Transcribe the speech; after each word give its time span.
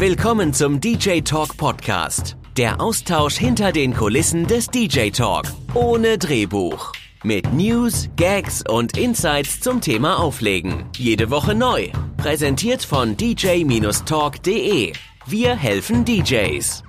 Willkommen 0.00 0.54
zum 0.54 0.78
DJ 0.78 1.22
Talk 1.22 1.56
Podcast. 1.56 2.36
Der 2.56 2.80
Austausch 2.80 3.36
hinter 3.36 3.72
den 3.72 3.92
Kulissen 3.92 4.46
des 4.46 4.68
DJ 4.68 5.10
Talk. 5.10 5.46
Ohne 5.74 6.18
Drehbuch. 6.18 6.92
Mit 7.24 7.52
News, 7.52 8.08
Gags 8.14 8.62
und 8.62 8.96
Insights 8.96 9.58
zum 9.58 9.80
Thema 9.80 10.20
Auflegen. 10.20 10.84
Jede 10.96 11.30
Woche 11.30 11.56
neu. 11.56 11.88
Präsentiert 12.16 12.84
von 12.84 13.16
dj-talk.de. 13.16 14.92
Wir 15.26 15.56
helfen 15.56 16.04
DJs. 16.04 16.84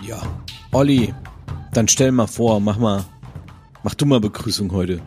Ja, 0.00 0.22
Olli, 0.72 1.12
dann 1.74 1.86
stell 1.86 2.12
mal 2.12 2.28
vor, 2.28 2.60
mach 2.60 2.78
mal, 2.78 3.04
mach 3.82 3.94
du 3.94 4.06
mal 4.06 4.20
Begrüßung 4.20 4.72
heute. 4.72 5.02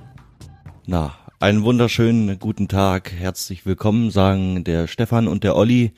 Na, 0.85 1.15
einen 1.39 1.63
wunderschönen 1.63 2.39
guten 2.39 2.67
Tag. 2.67 3.11
Herzlich 3.11 3.65
willkommen, 3.65 4.09
sagen 4.11 4.63
der 4.63 4.87
Stefan 4.87 5.27
und 5.27 5.43
der 5.43 5.55
Olli 5.55 5.93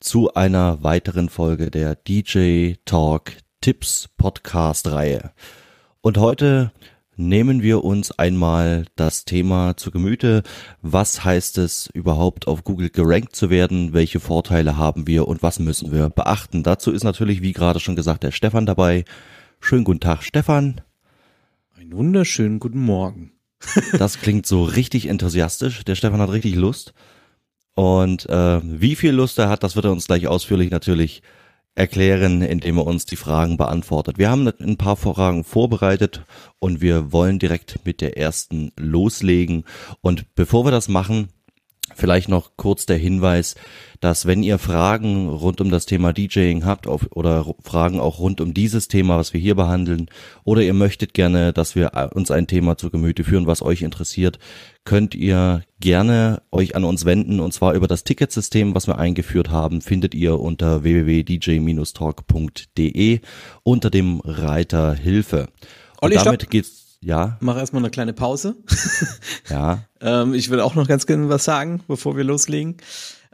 zu 0.00 0.34
einer 0.34 0.82
weiteren 0.82 1.28
Folge 1.28 1.70
der 1.70 1.94
DJ 1.94 2.74
Talk 2.84 3.32
Tipps 3.60 4.08
Podcast 4.16 4.88
Reihe. 4.88 5.32
Und 6.00 6.18
heute 6.18 6.72
nehmen 7.16 7.62
wir 7.62 7.82
uns 7.82 8.12
einmal 8.12 8.84
das 8.94 9.24
Thema 9.24 9.76
zu 9.76 9.90
Gemüte. 9.90 10.42
Was 10.82 11.24
heißt 11.24 11.58
es 11.58 11.88
überhaupt 11.92 12.46
auf 12.46 12.62
Google 12.62 12.90
gerankt 12.90 13.34
zu 13.34 13.48
werden? 13.48 13.92
Welche 13.94 14.20
Vorteile 14.20 14.76
haben 14.76 15.06
wir 15.06 15.26
und 15.26 15.42
was 15.42 15.58
müssen 15.58 15.92
wir 15.92 16.10
beachten? 16.10 16.62
Dazu 16.62 16.92
ist 16.92 17.04
natürlich, 17.04 17.40
wie 17.40 17.52
gerade 17.52 17.80
schon 17.80 17.96
gesagt, 17.96 18.22
der 18.22 18.32
Stefan 18.32 18.66
dabei. 18.66 19.04
Schönen 19.60 19.84
guten 19.84 20.00
Tag, 20.00 20.22
Stefan. 20.22 20.82
Einen 21.76 21.92
wunderschönen 21.92 22.60
guten 22.60 22.80
Morgen. 22.80 23.32
das 23.98 24.20
klingt 24.20 24.46
so 24.46 24.64
richtig 24.64 25.06
enthusiastisch. 25.06 25.84
Der 25.84 25.94
Stefan 25.94 26.20
hat 26.20 26.30
richtig 26.30 26.54
Lust. 26.54 26.92
Und 27.76 28.26
äh, 28.30 28.60
wie 28.62 28.96
viel 28.96 29.12
Lust 29.12 29.38
er 29.38 29.50
hat, 29.50 29.62
das 29.62 29.76
wird 29.76 29.84
er 29.84 29.92
uns 29.92 30.06
gleich 30.06 30.26
ausführlich 30.26 30.70
natürlich 30.70 31.22
erklären, 31.74 32.40
indem 32.40 32.78
er 32.78 32.86
uns 32.86 33.04
die 33.04 33.16
Fragen 33.16 33.58
beantwortet. 33.58 34.16
Wir 34.16 34.30
haben 34.30 34.48
ein 34.48 34.78
paar 34.78 34.96
Fragen 34.96 35.44
vorbereitet 35.44 36.22
und 36.58 36.80
wir 36.80 37.12
wollen 37.12 37.38
direkt 37.38 37.80
mit 37.84 38.00
der 38.00 38.16
ersten 38.16 38.72
loslegen. 38.78 39.64
Und 40.00 40.34
bevor 40.34 40.64
wir 40.64 40.70
das 40.70 40.88
machen, 40.88 41.28
Vielleicht 41.94 42.28
noch 42.28 42.50
kurz 42.56 42.84
der 42.84 42.98
Hinweis, 42.98 43.54
dass 44.00 44.26
wenn 44.26 44.42
ihr 44.42 44.58
Fragen 44.58 45.28
rund 45.28 45.60
um 45.60 45.70
das 45.70 45.86
Thema 45.86 46.12
DJing 46.12 46.64
habt 46.64 46.88
auf, 46.88 47.06
oder 47.10 47.46
Fragen 47.62 48.00
auch 48.00 48.18
rund 48.18 48.40
um 48.40 48.52
dieses 48.52 48.88
Thema, 48.88 49.18
was 49.18 49.32
wir 49.32 49.38
hier 49.40 49.54
behandeln, 49.54 50.08
oder 50.44 50.62
ihr 50.62 50.74
möchtet 50.74 51.14
gerne, 51.14 51.52
dass 51.52 51.76
wir 51.76 52.10
uns 52.14 52.30
ein 52.30 52.48
Thema 52.48 52.76
zu 52.76 52.90
Gemüte 52.90 53.24
führen, 53.24 53.46
was 53.46 53.62
euch 53.62 53.80
interessiert, 53.82 54.38
könnt 54.84 55.14
ihr 55.14 55.62
gerne 55.80 56.42
euch 56.50 56.74
an 56.74 56.84
uns 56.84 57.04
wenden 57.04 57.40
und 57.40 57.52
zwar 57.52 57.74
über 57.74 57.86
das 57.86 58.04
Ticketsystem, 58.04 58.74
was 58.74 58.86
wir 58.86 58.98
eingeführt 58.98 59.50
haben, 59.50 59.80
findet 59.80 60.14
ihr 60.14 60.38
unter 60.40 60.82
www.dj-talk.de 60.82 63.20
unter 63.62 63.90
dem 63.90 64.20
Reiter 64.24 64.94
Hilfe. 64.94 65.48
Und 66.00 66.02
Olli, 66.02 66.16
damit 66.16 66.42
stopp. 66.42 66.50
geht's 66.50 66.85
ja. 67.00 67.36
Mach 67.40 67.56
erstmal 67.56 67.82
eine 67.82 67.90
kleine 67.90 68.12
Pause. 68.12 68.56
ja. 69.50 69.84
ähm, 70.00 70.34
ich 70.34 70.50
will 70.50 70.60
auch 70.60 70.74
noch 70.74 70.88
ganz 70.88 71.06
gerne 71.06 71.28
was 71.28 71.44
sagen, 71.44 71.82
bevor 71.88 72.16
wir 72.16 72.24
loslegen. 72.24 72.76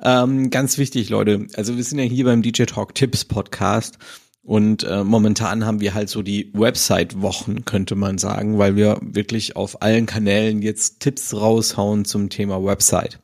Ähm, 0.03 0.51
ganz 0.51 0.79
wichtig, 0.79 1.11
Leute. 1.11 1.47
Also 1.55 1.77
wir 1.77 1.85
sind 1.85 1.99
ja 1.99 2.05
hier 2.05 2.25
beim 2.25 2.43
DJ 2.43 2.65
Talk 2.65 2.95
Tipps 2.95 3.25
Podcast 3.25 3.99
und 4.43 4.83
äh, 4.83 5.05
momentan 5.05 5.65
haben 5.65 5.81
wir 5.81 5.95
halt 5.95 6.09
so 6.09 6.23
die 6.23 6.51
Website-Wochen, 6.53 7.65
könnte 7.65 7.95
man 7.95 8.19
sagen, 8.19 8.59
weil 8.59 8.75
wir 8.75 8.99
wirklich 9.01 9.55
auf 9.55 9.83
allen 9.83 10.07
Kanälen 10.07 10.63
jetzt 10.63 10.99
Tipps 10.99 11.33
raushauen 11.33 12.05
zum 12.05 12.29
Thema 12.29 12.63
Website. 12.65 13.21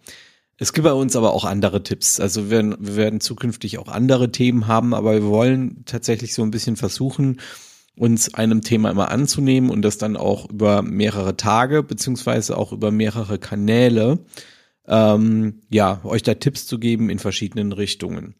Es 0.58 0.72
gibt 0.72 0.84
bei 0.84 0.92
uns 0.92 1.16
aber 1.16 1.34
auch 1.34 1.44
andere 1.44 1.82
Tipps. 1.82 2.20
Also 2.20 2.50
wir 2.50 2.76
wir 2.78 2.96
werden 2.96 3.20
zukünftig 3.20 3.78
auch 3.78 3.88
andere 3.88 4.30
Themen 4.30 4.68
haben, 4.68 4.94
aber 4.94 5.14
wir 5.14 5.24
wollen 5.24 5.84
tatsächlich 5.86 6.34
so 6.34 6.42
ein 6.42 6.50
bisschen 6.52 6.76
versuchen, 6.76 7.40
uns 7.98 8.34
einem 8.34 8.62
Thema 8.62 8.90
immer 8.90 9.10
anzunehmen 9.10 9.70
und 9.70 9.82
das 9.82 9.98
dann 9.98 10.16
auch 10.16 10.48
über 10.50 10.82
mehrere 10.82 11.36
Tage 11.36 11.82
beziehungsweise 11.82 12.56
auch 12.56 12.72
über 12.72 12.90
mehrere 12.90 13.38
Kanäle, 13.38 14.20
ähm, 14.86 15.60
ja, 15.70 16.00
euch 16.04 16.22
da 16.22 16.34
Tipps 16.34 16.66
zu 16.66 16.78
geben 16.78 17.10
in 17.10 17.18
verschiedenen 17.18 17.72
Richtungen. 17.72 18.34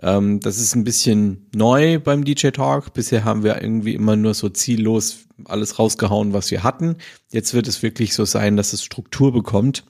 Ähm, 0.00 0.40
das 0.40 0.58
ist 0.58 0.74
ein 0.74 0.84
bisschen 0.84 1.46
neu 1.54 1.98
beim 2.00 2.24
DJ 2.24 2.48
Talk. 2.48 2.92
Bisher 2.92 3.24
haben 3.24 3.44
wir 3.44 3.62
irgendwie 3.62 3.94
immer 3.94 4.16
nur 4.16 4.34
so 4.34 4.48
ziellos 4.48 5.26
alles 5.44 5.78
rausgehauen, 5.78 6.32
was 6.32 6.50
wir 6.50 6.62
hatten. 6.62 6.96
Jetzt 7.30 7.54
wird 7.54 7.68
es 7.68 7.82
wirklich 7.82 8.14
so 8.14 8.24
sein, 8.24 8.56
dass 8.56 8.72
es 8.72 8.82
Struktur 8.82 9.32
bekommt. 9.32 9.84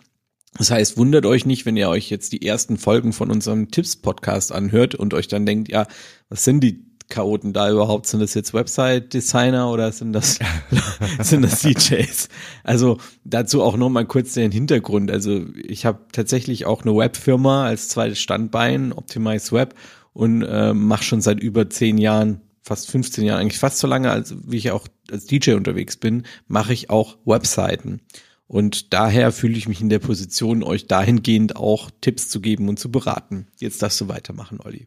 Das 0.58 0.70
heißt, 0.70 0.98
wundert 0.98 1.24
euch 1.24 1.46
nicht, 1.46 1.64
wenn 1.64 1.78
ihr 1.78 1.88
euch 1.88 2.10
jetzt 2.10 2.32
die 2.32 2.46
ersten 2.46 2.76
Folgen 2.76 3.14
von 3.14 3.30
unserem 3.30 3.70
Tipps-Podcast 3.70 4.52
anhört 4.52 4.94
und 4.94 5.14
euch 5.14 5.28
dann 5.28 5.46
denkt, 5.46 5.70
ja, 5.70 5.86
was 6.28 6.44
sind 6.44 6.60
die 6.60 6.91
Chaoten 7.12 7.52
da 7.52 7.70
überhaupt? 7.70 8.06
Sind 8.06 8.20
das 8.20 8.34
jetzt 8.34 8.54
Website-Designer 8.54 9.70
oder 9.70 9.92
sind 9.92 10.12
das, 10.12 10.38
sind 11.20 11.42
das 11.42 11.60
DJs? 11.60 12.28
Also 12.64 12.98
dazu 13.24 13.62
auch 13.62 13.76
nochmal 13.76 14.06
kurz 14.06 14.32
den 14.32 14.50
Hintergrund. 14.50 15.10
Also 15.10 15.44
ich 15.54 15.84
habe 15.84 16.00
tatsächlich 16.12 16.66
auch 16.66 16.82
eine 16.82 16.96
Webfirma 16.96 17.66
als 17.66 17.88
zweites 17.88 18.20
Standbein, 18.20 18.92
Optimize 18.92 19.52
Web, 19.52 19.74
und 20.14 20.42
äh, 20.42 20.74
mache 20.74 21.04
schon 21.04 21.20
seit 21.20 21.40
über 21.40 21.70
zehn 21.70 21.98
Jahren, 21.98 22.40
fast 22.62 22.90
15 22.90 23.24
Jahren, 23.24 23.40
eigentlich 23.40 23.58
fast 23.58 23.78
so 23.78 23.86
lange, 23.86 24.10
als 24.10 24.34
wie 24.46 24.56
ich 24.56 24.70
auch 24.70 24.86
als 25.10 25.26
DJ 25.26 25.52
unterwegs 25.52 25.96
bin, 25.96 26.24
mache 26.48 26.72
ich 26.72 26.90
auch 26.90 27.18
Webseiten. 27.24 28.00
Und 28.46 28.92
daher 28.92 29.32
fühle 29.32 29.56
ich 29.56 29.68
mich 29.68 29.80
in 29.80 29.88
der 29.88 29.98
Position, 29.98 30.62
euch 30.62 30.86
dahingehend 30.86 31.56
auch 31.56 31.90
Tipps 32.02 32.28
zu 32.28 32.40
geben 32.40 32.68
und 32.68 32.78
zu 32.78 32.90
beraten. 32.90 33.46
Jetzt 33.58 33.82
darfst 33.82 34.00
du 34.00 34.08
weitermachen, 34.08 34.60
Olli. 34.62 34.86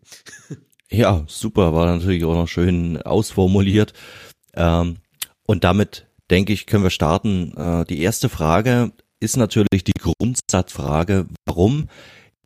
Ja, 0.92 1.24
super, 1.28 1.74
war 1.74 1.88
natürlich 1.88 2.24
auch 2.26 2.36
noch 2.36 2.48
schön 2.48 3.02
ausformuliert. 3.02 3.94
Ähm, 4.54 4.98
und 5.46 5.64
damit 5.64 6.08
denke 6.30 6.54
ich, 6.54 6.66
können 6.66 6.84
wir 6.84 6.90
starten. 6.90 7.56
Äh, 7.58 7.86
die 7.86 8.02
erste 8.02 8.30
Frage 8.30 8.92
ist 9.20 9.38
natürlich 9.38 9.84
die 9.84 9.94
Grundsatzfrage, 9.94 11.26
warum 11.46 11.90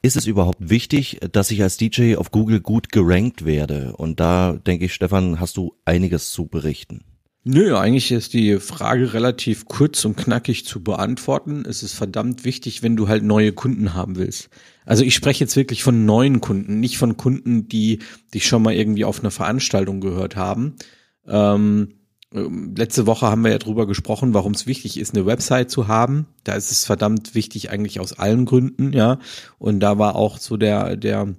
ist 0.01 0.15
es 0.15 0.27
überhaupt 0.27 0.69
wichtig, 0.69 1.19
dass 1.31 1.51
ich 1.51 1.61
als 1.61 1.77
DJ 1.77 2.15
auf 2.15 2.31
Google 2.31 2.61
gut 2.61 2.91
gerankt 2.91 3.45
werde? 3.45 3.93
Und 3.97 4.19
da 4.19 4.53
denke 4.53 4.85
ich, 4.85 4.93
Stefan, 4.93 5.39
hast 5.39 5.57
du 5.57 5.75
einiges 5.83 6.31
zu 6.31 6.45
berichten. 6.45 7.03
Nö, 7.45 7.75
eigentlich 7.77 8.11
ist 8.11 8.33
die 8.33 8.59
Frage 8.59 9.13
relativ 9.13 9.65
kurz 9.65 10.03
und 10.03 10.17
knackig 10.17 10.65
zu 10.65 10.83
beantworten. 10.83 11.63
Es 11.65 11.83
ist 11.83 11.93
verdammt 11.93 12.43
wichtig, 12.43 12.83
wenn 12.83 12.97
du 12.97 13.07
halt 13.07 13.23
neue 13.23 13.53
Kunden 13.53 13.93
haben 13.93 14.17
willst. 14.17 14.49
Also 14.85 15.03
ich 15.03 15.15
spreche 15.15 15.43
jetzt 15.45 15.55
wirklich 15.55 15.81
von 15.81 16.05
neuen 16.05 16.41
Kunden, 16.41 16.79
nicht 16.79 16.97
von 16.97 17.15
Kunden, 17.15 17.69
die 17.69 17.99
dich 18.33 18.45
schon 18.45 18.61
mal 18.61 18.73
irgendwie 18.73 19.05
auf 19.05 19.21
einer 19.21 19.31
Veranstaltung 19.31 20.01
gehört 20.01 20.35
haben. 20.35 20.75
Ähm, 21.27 21.93
ähm, 22.33 22.75
letzte 22.77 23.07
Woche 23.07 23.27
haben 23.27 23.43
wir 23.43 23.51
ja 23.51 23.57
drüber 23.57 23.87
gesprochen, 23.87 24.33
warum 24.33 24.51
es 24.53 24.67
wichtig 24.67 24.99
ist, 24.99 25.15
eine 25.15 25.25
Website 25.25 25.71
zu 25.71 25.87
haben. 25.87 26.27
Da 26.43 26.55
ist 26.55 26.71
es 26.71 26.85
verdammt 26.85 27.35
wichtig 27.35 27.71
eigentlich 27.71 27.99
aus 27.99 28.13
allen 28.13 28.45
Gründen, 28.45 28.91
ja. 28.93 29.19
Und 29.57 29.79
da 29.79 29.97
war 29.97 30.15
auch 30.15 30.37
so 30.37 30.57
der, 30.57 30.97
der 30.97 31.35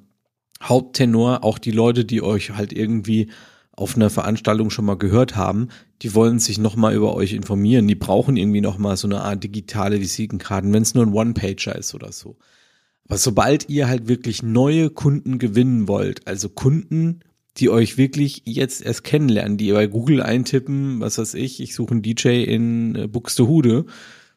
Haupttenor, 0.63 1.45
auch 1.45 1.59
die 1.59 1.71
Leute, 1.71 2.05
die 2.05 2.23
euch 2.23 2.51
halt 2.51 2.73
irgendwie 2.73 3.31
auf 3.81 3.97
einer 3.97 4.11
Veranstaltung 4.11 4.69
schon 4.69 4.85
mal 4.85 4.99
gehört 4.99 5.37
haben, 5.37 5.69
die 6.03 6.15
wollen 6.15 6.39
sich 6.39 6.59
nochmal 6.59 6.95
über 6.95 7.15
euch 7.15 7.33
informieren. 7.33 7.89
Die 7.89 7.95
brauchen 7.95 8.37
irgendwie 8.37 8.61
nochmal 8.61 8.99
so 8.99 9.09
eine 9.09 9.23
Art 9.23 9.43
digitale 9.43 10.01
Visitenkarten, 10.01 10.73
wenn 10.73 10.83
es 10.83 10.95
nur 10.95 11.07
ein 11.07 11.15
One-Pager 11.15 11.77
ist 11.77 11.95
oder 11.95 12.13
so. 12.13 12.37
Aber 13.07 13.17
sobald 13.17 13.71
ihr 13.71 13.89
halt 13.89 14.07
wirklich 14.07 14.43
neue 14.43 14.91
Kunden 14.91 15.39
gewinnen 15.39 15.89
wollt, 15.89 16.29
also 16.29 16.51
Kunden, 16.51 17.21
die 17.57 17.71
euch 17.71 17.97
wirklich 17.97 18.43
jetzt 18.45 18.83
erst 18.83 19.03
kennenlernen, 19.03 19.57
die 19.57 19.73
bei 19.73 19.87
Google 19.87 20.23
eintippen, 20.23 21.01
was 21.01 21.17
weiß 21.17 21.33
ich, 21.35 21.61
ich 21.61 21.75
suche 21.75 21.93
einen 21.93 22.03
DJ 22.03 22.45
in 22.45 22.95
äh, 22.95 23.09
Buxtehude, 23.09 23.87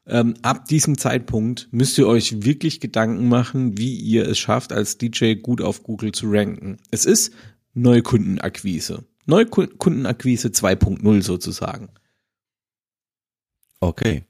ähm, 0.08 0.36
ab 0.42 0.68
diesem 0.70 0.98
Zeitpunkt 0.98 1.68
müsst 1.72 1.98
ihr 1.98 2.08
euch 2.08 2.44
wirklich 2.46 2.80
Gedanken 2.80 3.28
machen, 3.28 3.78
wie 3.78 3.96
ihr 3.96 4.26
es 4.28 4.40
schafft, 4.40 4.72
als 4.72 4.98
DJ 4.98 5.36
gut 5.36 5.62
auf 5.62 5.84
Google 5.84 6.14
zu 6.14 6.30
ranken. 6.30 6.78
Es 6.92 7.06
ist 7.06 7.34
Neukundenakquise. 7.74 9.04
Neukundenakquise 9.26 10.50
2.0 10.50 11.22
sozusagen. 11.22 11.90
Okay. 13.80 14.24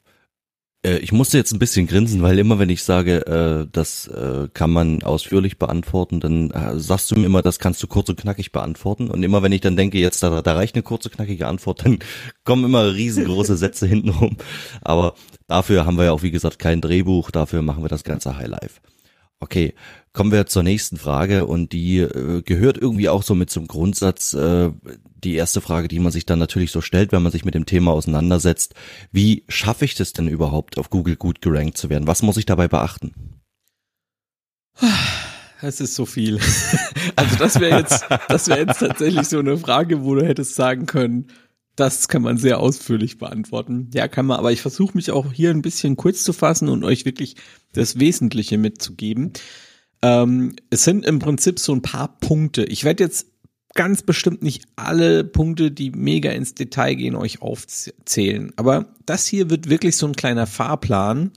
Äh, 0.86 0.98
ich 0.98 1.12
musste 1.12 1.38
jetzt 1.38 1.54
ein 1.54 1.60
bisschen 1.60 1.88
grinsen, 1.88 2.22
weil 2.22 2.38
immer 2.40 2.60
wenn 2.60 2.70
ich 2.70 2.84
sage, 2.84 3.26
äh, 3.26 3.68
das 3.72 4.08
äh, 4.08 4.48
kann 4.54 4.72
man 4.72 5.04
ausführlich 5.04 5.58
beantworten, 5.58 6.20
dann 6.20 6.52
sagst 6.80 7.12
du 7.12 7.16
mir 7.16 7.26
immer, 7.26 7.42
das 7.42 7.60
kannst 7.60 7.82
du 7.82 7.88
kurz 7.88 8.10
und 8.10 8.20
knackig 8.20 8.52
beantworten. 8.52 9.10
Und 9.10 9.24
immer 9.24 9.42
wenn 9.44 9.52
ich 9.52 9.62
dann 9.62 9.76
denke, 9.76 9.98
jetzt 9.98 10.22
da, 10.24 10.42
da 10.42 10.54
reicht 10.54 10.76
eine 10.76 10.84
kurze, 10.84 11.10
knackige 11.10 11.48
Antwort, 11.48 11.86
dann 11.86 12.00
kommen 12.44 12.66
immer 12.66 12.94
riesengroße 12.94 13.58
Sätze 13.58 13.88
hintenrum. 13.88 14.38
Aber 14.82 15.16
dafür 15.48 15.86
haben 15.86 15.98
wir 15.98 16.06
ja 16.06 16.12
auch, 16.12 16.24
wie 16.24 16.32
gesagt, 16.32 16.60
kein 16.60 16.82
Drehbuch, 16.82 17.32
dafür 17.32 17.62
machen 17.62 17.84
wir 17.84 17.90
das 17.90 18.04
ganze 18.04 18.38
Highlife. 18.38 18.82
Okay, 19.44 19.74
kommen 20.14 20.32
wir 20.32 20.46
zur 20.46 20.64
nächsten 20.64 20.96
Frage 20.96 21.46
und 21.46 21.74
die 21.74 21.98
äh, 21.98 22.42
gehört 22.44 22.78
irgendwie 22.78 23.10
auch 23.10 23.24
so 23.24 23.36
mit 23.36 23.50
zum 23.50 23.68
Grundsatz. 23.68 24.34
Äh, 24.34 24.72
die 25.22 25.36
erste 25.36 25.60
Frage, 25.60 25.90
die 25.90 26.00
man 26.00 26.14
sich 26.14 26.26
dann 26.26 26.40
natürlich 26.40 26.72
so 26.72 26.80
stellt, 26.80 27.12
wenn 27.12 27.22
man 27.22 27.32
sich 27.34 27.44
mit 27.44 27.56
dem 27.56 27.66
Thema 27.66 27.92
auseinandersetzt. 27.92 28.74
Wie 29.12 29.44
schaffe 29.50 29.84
ich 29.84 29.96
das 29.96 30.14
denn 30.14 30.30
überhaupt, 30.30 30.78
auf 30.78 30.90
Google 30.90 31.18
gut 31.18 31.42
gerankt 31.42 31.78
zu 31.78 31.90
werden? 31.90 32.08
Was 32.08 32.22
muss 32.22 32.38
ich 32.38 32.46
dabei 32.46 32.70
beachten? 32.70 33.14
Es 35.62 35.82
ist 35.82 35.96
so 35.96 36.06
viel. 36.06 36.40
Also 37.16 37.36
das 37.36 37.60
wäre 37.60 37.80
jetzt, 37.80 38.06
das 38.28 38.48
wäre 38.48 38.62
jetzt 38.62 38.80
tatsächlich 38.80 39.28
so 39.28 39.38
eine 39.38 39.58
Frage, 39.58 40.04
wo 40.04 40.16
du 40.16 40.26
hättest 40.26 40.56
sagen 40.56 40.88
können, 40.88 41.28
das 41.76 42.08
kann 42.08 42.22
man 42.22 42.38
sehr 42.38 42.60
ausführlich 42.60 43.18
beantworten. 43.18 43.90
Ja, 43.94 44.08
kann 44.08 44.26
man, 44.26 44.38
aber 44.38 44.52
ich 44.52 44.62
versuche 44.62 44.96
mich 44.96 45.12
auch 45.12 45.34
hier 45.34 45.50
ein 45.50 45.62
bisschen 45.62 45.96
kurz 45.96 46.24
zu 46.24 46.34
fassen 46.34 46.70
und 46.70 46.84
euch 46.84 47.06
wirklich 47.06 47.36
das 47.74 48.00
Wesentliche 48.00 48.58
mitzugeben. 48.58 49.34
Ähm, 50.02 50.56
es 50.70 50.84
sind 50.84 51.06
im 51.06 51.20
Prinzip 51.20 51.60
so 51.60 51.74
ein 51.74 51.82
paar 51.82 52.20
Punkte. 52.20 52.64
Ich 52.66 52.84
werde 52.84 53.04
jetzt 53.04 53.28
ganz 53.74 54.04
bestimmt 54.04 54.44
nicht 54.44 54.66
alle 54.76 55.24
Punkte, 55.24 55.72
die 55.72 55.90
mega 55.92 56.32
ins 56.32 56.54
Detail 56.54 56.94
gehen, 56.94 57.16
euch 57.16 57.42
aufzählen. 57.42 58.52
Aber 58.56 58.94
das 59.06 59.26
hier 59.26 59.50
wird 59.50 59.70
wirklich 59.70 59.98
so 59.98 60.06
ein 60.06 60.16
kleiner 60.16 60.46
Fahrplan, 60.46 61.32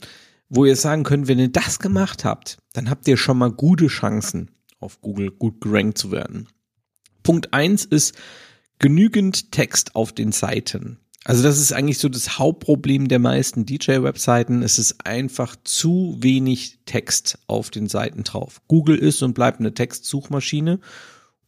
wo 0.49 0.65
ihr 0.65 0.77
sagen 0.77 1.03
könnt, 1.03 1.29
wenn 1.29 1.39
ihr 1.39 1.49
das 1.49 1.79
gemacht 1.79 2.25
habt, 2.25 2.59
dann 2.75 2.91
habt 2.91 3.09
ihr 3.09 3.17
schon 3.17 3.39
mal 3.39 3.51
gute 3.51 3.87
Chancen, 3.87 4.51
auf 4.81 5.01
Google 5.01 5.31
gut 5.31 5.61
gerankt 5.61 5.97
zu 5.97 6.11
werden. 6.11 6.47
Punkt 7.23 7.53
eins 7.55 7.85
ist 7.85 8.15
genügend 8.79 9.53
Text 9.53 9.95
auf 9.97 10.13
den 10.13 10.33
Seiten. 10.33 10.99
Also 11.25 11.43
das 11.43 11.59
ist 11.59 11.73
eigentlich 11.73 11.99
so 11.99 12.09
das 12.09 12.39
Hauptproblem 12.39 13.09
der 13.09 13.19
meisten 13.19 13.67
DJ-Webseiten. 13.67 14.63
Es 14.63 14.79
ist 14.79 15.05
einfach 15.05 15.57
zu 15.65 16.17
wenig 16.21 16.79
Text 16.87 17.39
auf 17.49 17.71
den 17.71 17.89
Seiten 17.89 18.23
drauf. 18.23 18.63
Google 18.69 18.97
ist 18.97 19.23
und 19.23 19.35
bleibt 19.35 19.59
eine 19.59 19.75
Textsuchmaschine 19.75 20.79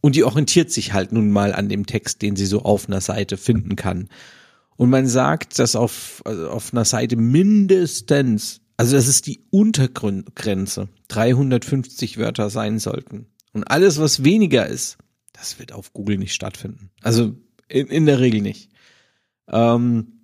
und 0.01 0.17
die 0.17 0.25
orientiert 0.25 0.73
sich 0.73 0.93
halt 0.93 1.13
nun 1.13 1.31
mal 1.31 1.53
an 1.53 1.69
dem 1.69 1.87
Text, 1.87 2.23
den 2.23 2.35
sie 2.35 2.47
so 2.47 2.63
auf 2.63 2.89
einer 2.89 3.01
Seite 3.01 3.37
finden 3.37 3.77
kann. 3.77 4.09
Und 4.77 4.91
man 4.91 5.07
sagt, 5.07 5.59
dass 5.59 5.77
auf, 5.77 6.23
also 6.25 6.51
auf 6.51 6.73
einer 6.73 6.85
Seite 6.85 7.17
mindestens 7.17 8.61
also 8.79 8.95
das 8.95 9.09
ist 9.09 9.27
die 9.27 9.45
Untergrenze. 9.51 10.89
350 11.09 12.17
Wörter 12.17 12.49
sein 12.49 12.79
sollten. 12.79 13.27
Und 13.53 13.65
alles, 13.65 13.99
was 13.99 14.23
weniger 14.23 14.67
ist, 14.67 14.99
das 15.39 15.59
wird 15.59 15.73
auf 15.73 15.93
Google 15.93 16.19
nicht 16.19 16.35
stattfinden. 16.35 16.91
Also 17.03 17.35
in, 17.69 17.87
in 17.87 18.07
der 18.07 18.21
Regel 18.21 18.43
nicht. 18.43 18.71
Ähm, 19.49 20.19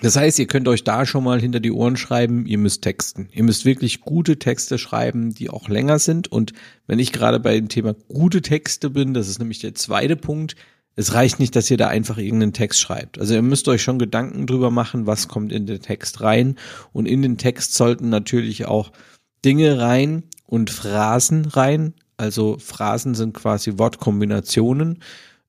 das 0.00 0.16
heißt, 0.16 0.38
ihr 0.38 0.46
könnt 0.46 0.68
euch 0.68 0.84
da 0.84 1.06
schon 1.06 1.24
mal 1.24 1.40
hinter 1.40 1.58
die 1.58 1.72
Ohren 1.72 1.96
schreiben, 1.96 2.46
ihr 2.46 2.58
müsst 2.58 2.82
texten. 2.82 3.28
Ihr 3.32 3.42
müsst 3.42 3.64
wirklich 3.64 4.00
gute 4.00 4.38
Texte 4.38 4.78
schreiben, 4.78 5.34
die 5.34 5.50
auch 5.50 5.68
länger 5.68 5.98
sind. 5.98 6.30
Und 6.30 6.52
wenn 6.86 7.00
ich 7.00 7.12
gerade 7.12 7.40
bei 7.40 7.54
dem 7.54 7.68
Thema 7.68 7.94
gute 7.94 8.40
Texte 8.42 8.90
bin, 8.90 9.12
das 9.12 9.28
ist 9.28 9.40
nämlich 9.40 9.58
der 9.58 9.74
zweite 9.74 10.16
Punkt, 10.16 10.54
es 10.94 11.14
reicht 11.14 11.38
nicht, 11.38 11.54
dass 11.54 11.70
ihr 11.70 11.76
da 11.76 11.88
einfach 11.88 12.18
irgendeinen 12.18 12.52
Text 12.52 12.80
schreibt. 12.80 13.18
Also 13.18 13.34
ihr 13.34 13.42
müsst 13.42 13.68
euch 13.68 13.82
schon 13.82 14.00
Gedanken 14.00 14.46
drüber 14.46 14.72
machen, 14.72 15.06
was 15.06 15.28
kommt 15.28 15.52
in 15.52 15.66
den 15.66 15.80
Text 15.80 16.20
rein. 16.22 16.56
Und 16.92 17.06
in 17.06 17.22
den 17.22 17.38
Text 17.38 17.74
sollten 17.74 18.08
natürlich 18.08 18.66
auch 18.66 18.92
Dinge 19.44 19.80
rein 19.80 20.24
und 20.44 20.70
Phrasen 20.70 21.44
rein. 21.44 21.94
Also 22.18 22.58
Phrasen 22.58 23.14
sind 23.14 23.32
quasi 23.32 23.78
Wortkombinationen, 23.78 25.02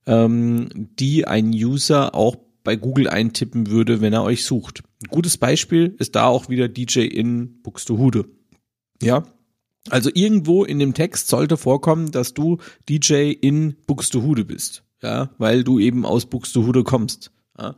ähm, 0.06 0.70
die 0.74 1.28
ein 1.28 1.50
User 1.50 2.16
auch 2.16 2.38
bei 2.64 2.78
Google 2.78 3.10
eintippen 3.10 3.70
würde, 3.70 4.00
wenn 4.00 4.14
er 4.14 4.24
euch 4.24 4.46
sucht. 4.46 4.84
Ein 5.04 5.10
gutes 5.10 5.38
Beispiel 5.38 5.96
ist 6.00 6.16
da 6.16 6.28
auch 6.28 6.48
wieder 6.48 6.70
DJ 6.70 7.02
in 7.02 7.62
Buxtehude. 7.62 8.26
Ja, 9.02 9.24
also 9.90 10.10
irgendwo 10.14 10.64
in 10.64 10.80
dem 10.80 10.94
Text 10.94 11.28
sollte 11.28 11.58
vorkommen, 11.58 12.12
dass 12.12 12.34
du 12.34 12.60
DJ 12.88 13.32
in 13.32 13.76
Buxtehude 13.88 14.46
bist 14.46 14.84
ja, 15.02 15.30
weil 15.38 15.64
du 15.64 15.80
eben 15.80 16.06
aus 16.06 16.26
Buxtehude 16.26 16.84
kommst. 16.84 17.32
Ja. 17.58 17.76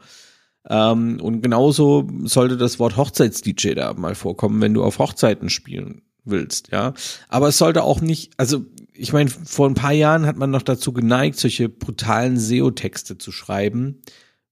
Ähm, 0.68 1.20
und 1.22 1.42
genauso 1.42 2.08
sollte 2.24 2.58
das 2.58 2.80
Wort 2.80 2.98
Hochzeits-DJ 2.98 3.74
da 3.76 3.94
mal 3.94 4.16
vorkommen, 4.16 4.62
wenn 4.62 4.74
du 4.74 4.84
auf 4.84 5.00
Hochzeiten 5.00 5.50
spielen 5.50 6.04
willst, 6.24 6.72
ja. 6.72 6.94
Aber 7.30 7.48
es 7.48 7.58
sollte 7.58 7.84
auch 7.84 8.00
nicht, 8.00 8.34
also 8.38 8.66
ich 8.94 9.14
meine, 9.14 9.30
vor 9.30 9.68
ein 9.68 9.74
paar 9.74 9.94
Jahren 9.94 10.26
hat 10.26 10.38
man 10.38 10.52
noch 10.52 10.62
dazu 10.62 10.94
geneigt, 10.94 11.38
solche 11.38 11.70
brutalen 11.70 12.38
SEO-Texte 12.38 13.18
zu 13.18 13.32
schreiben, 13.32 14.02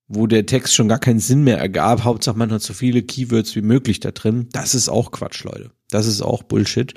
wo 0.08 0.28
der 0.28 0.46
Text 0.46 0.74
schon 0.74 0.88
gar 0.88 1.00
keinen 1.00 1.20
Sinn 1.20 1.44
mehr 1.44 1.58
ergab. 1.58 2.04
Hauptsache 2.04 2.38
man 2.38 2.52
hat 2.52 2.62
so 2.62 2.74
viele 2.74 3.04
Keywords 3.04 3.56
wie 3.56 3.62
möglich 3.62 4.00
da 4.00 4.12
drin. 4.12 4.48
Das 4.52 4.74
ist 4.74 4.90
auch 4.90 5.12
Quatsch, 5.12 5.44
Leute. 5.44 5.72
Das 5.90 6.08
ist 6.08 6.22
auch 6.22 6.44
Bullshit. 6.44 6.94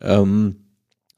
Ähm, 0.00 0.56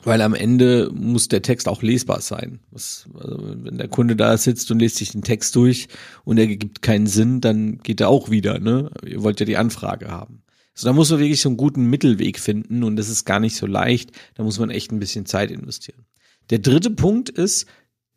weil 0.05 0.21
am 0.21 0.35
Ende 0.35 0.91
muss 0.93 1.29
der 1.29 1.43
Text 1.43 1.67
auch 1.67 1.83
lesbar 1.83 2.21
sein. 2.21 2.61
Was, 2.71 3.09
also 3.15 3.39
wenn 3.43 3.79
der 3.79 3.89
Kunde 3.89 4.17
da 4.17 4.37
sitzt 4.37 4.71
und 4.71 4.79
liest 4.79 4.97
sich 4.97 5.13
den 5.13 5.23
Text 5.23 5.57
durch 5.57 5.89
und 6.25 6.39
er 6.39 6.47
gibt 6.47 6.83
keinen 6.83 7.07
Sinn, 7.07 7.41
dann 7.41 7.79
geht 7.79 8.01
er 8.01 8.11
auch 8.11 8.31
wieder. 8.31 8.59
Ne? 8.59 8.91
Ihr 9.05 9.23
wollt 9.23 9.41
ja 9.41 9.47
die 9.47 9.57
Anfrage 9.57 10.11
haben. 10.11 10.44
Also 10.75 10.89
da 10.89 10.93
muss 10.93 11.11
man 11.11 11.21
wirklich 11.21 11.41
so 11.41 11.49
einen 11.49 11.57
guten 11.57 11.87
Mittelweg 11.87 12.39
finden 12.39 12.83
und 12.83 12.97
das 12.97 13.09
ist 13.09 13.25
gar 13.25 13.41
nicht 13.41 13.57
so 13.57 13.67
leicht. 13.67 14.11
Da 14.35 14.43
muss 14.43 14.59
man 14.59 14.71
echt 14.71 14.93
ein 14.93 14.99
bisschen 14.99 15.27
Zeit 15.27 15.51
investieren. 15.51 16.05
Der 16.51 16.59
dritte 16.59 16.91
Punkt 16.91 17.29
ist 17.31 17.67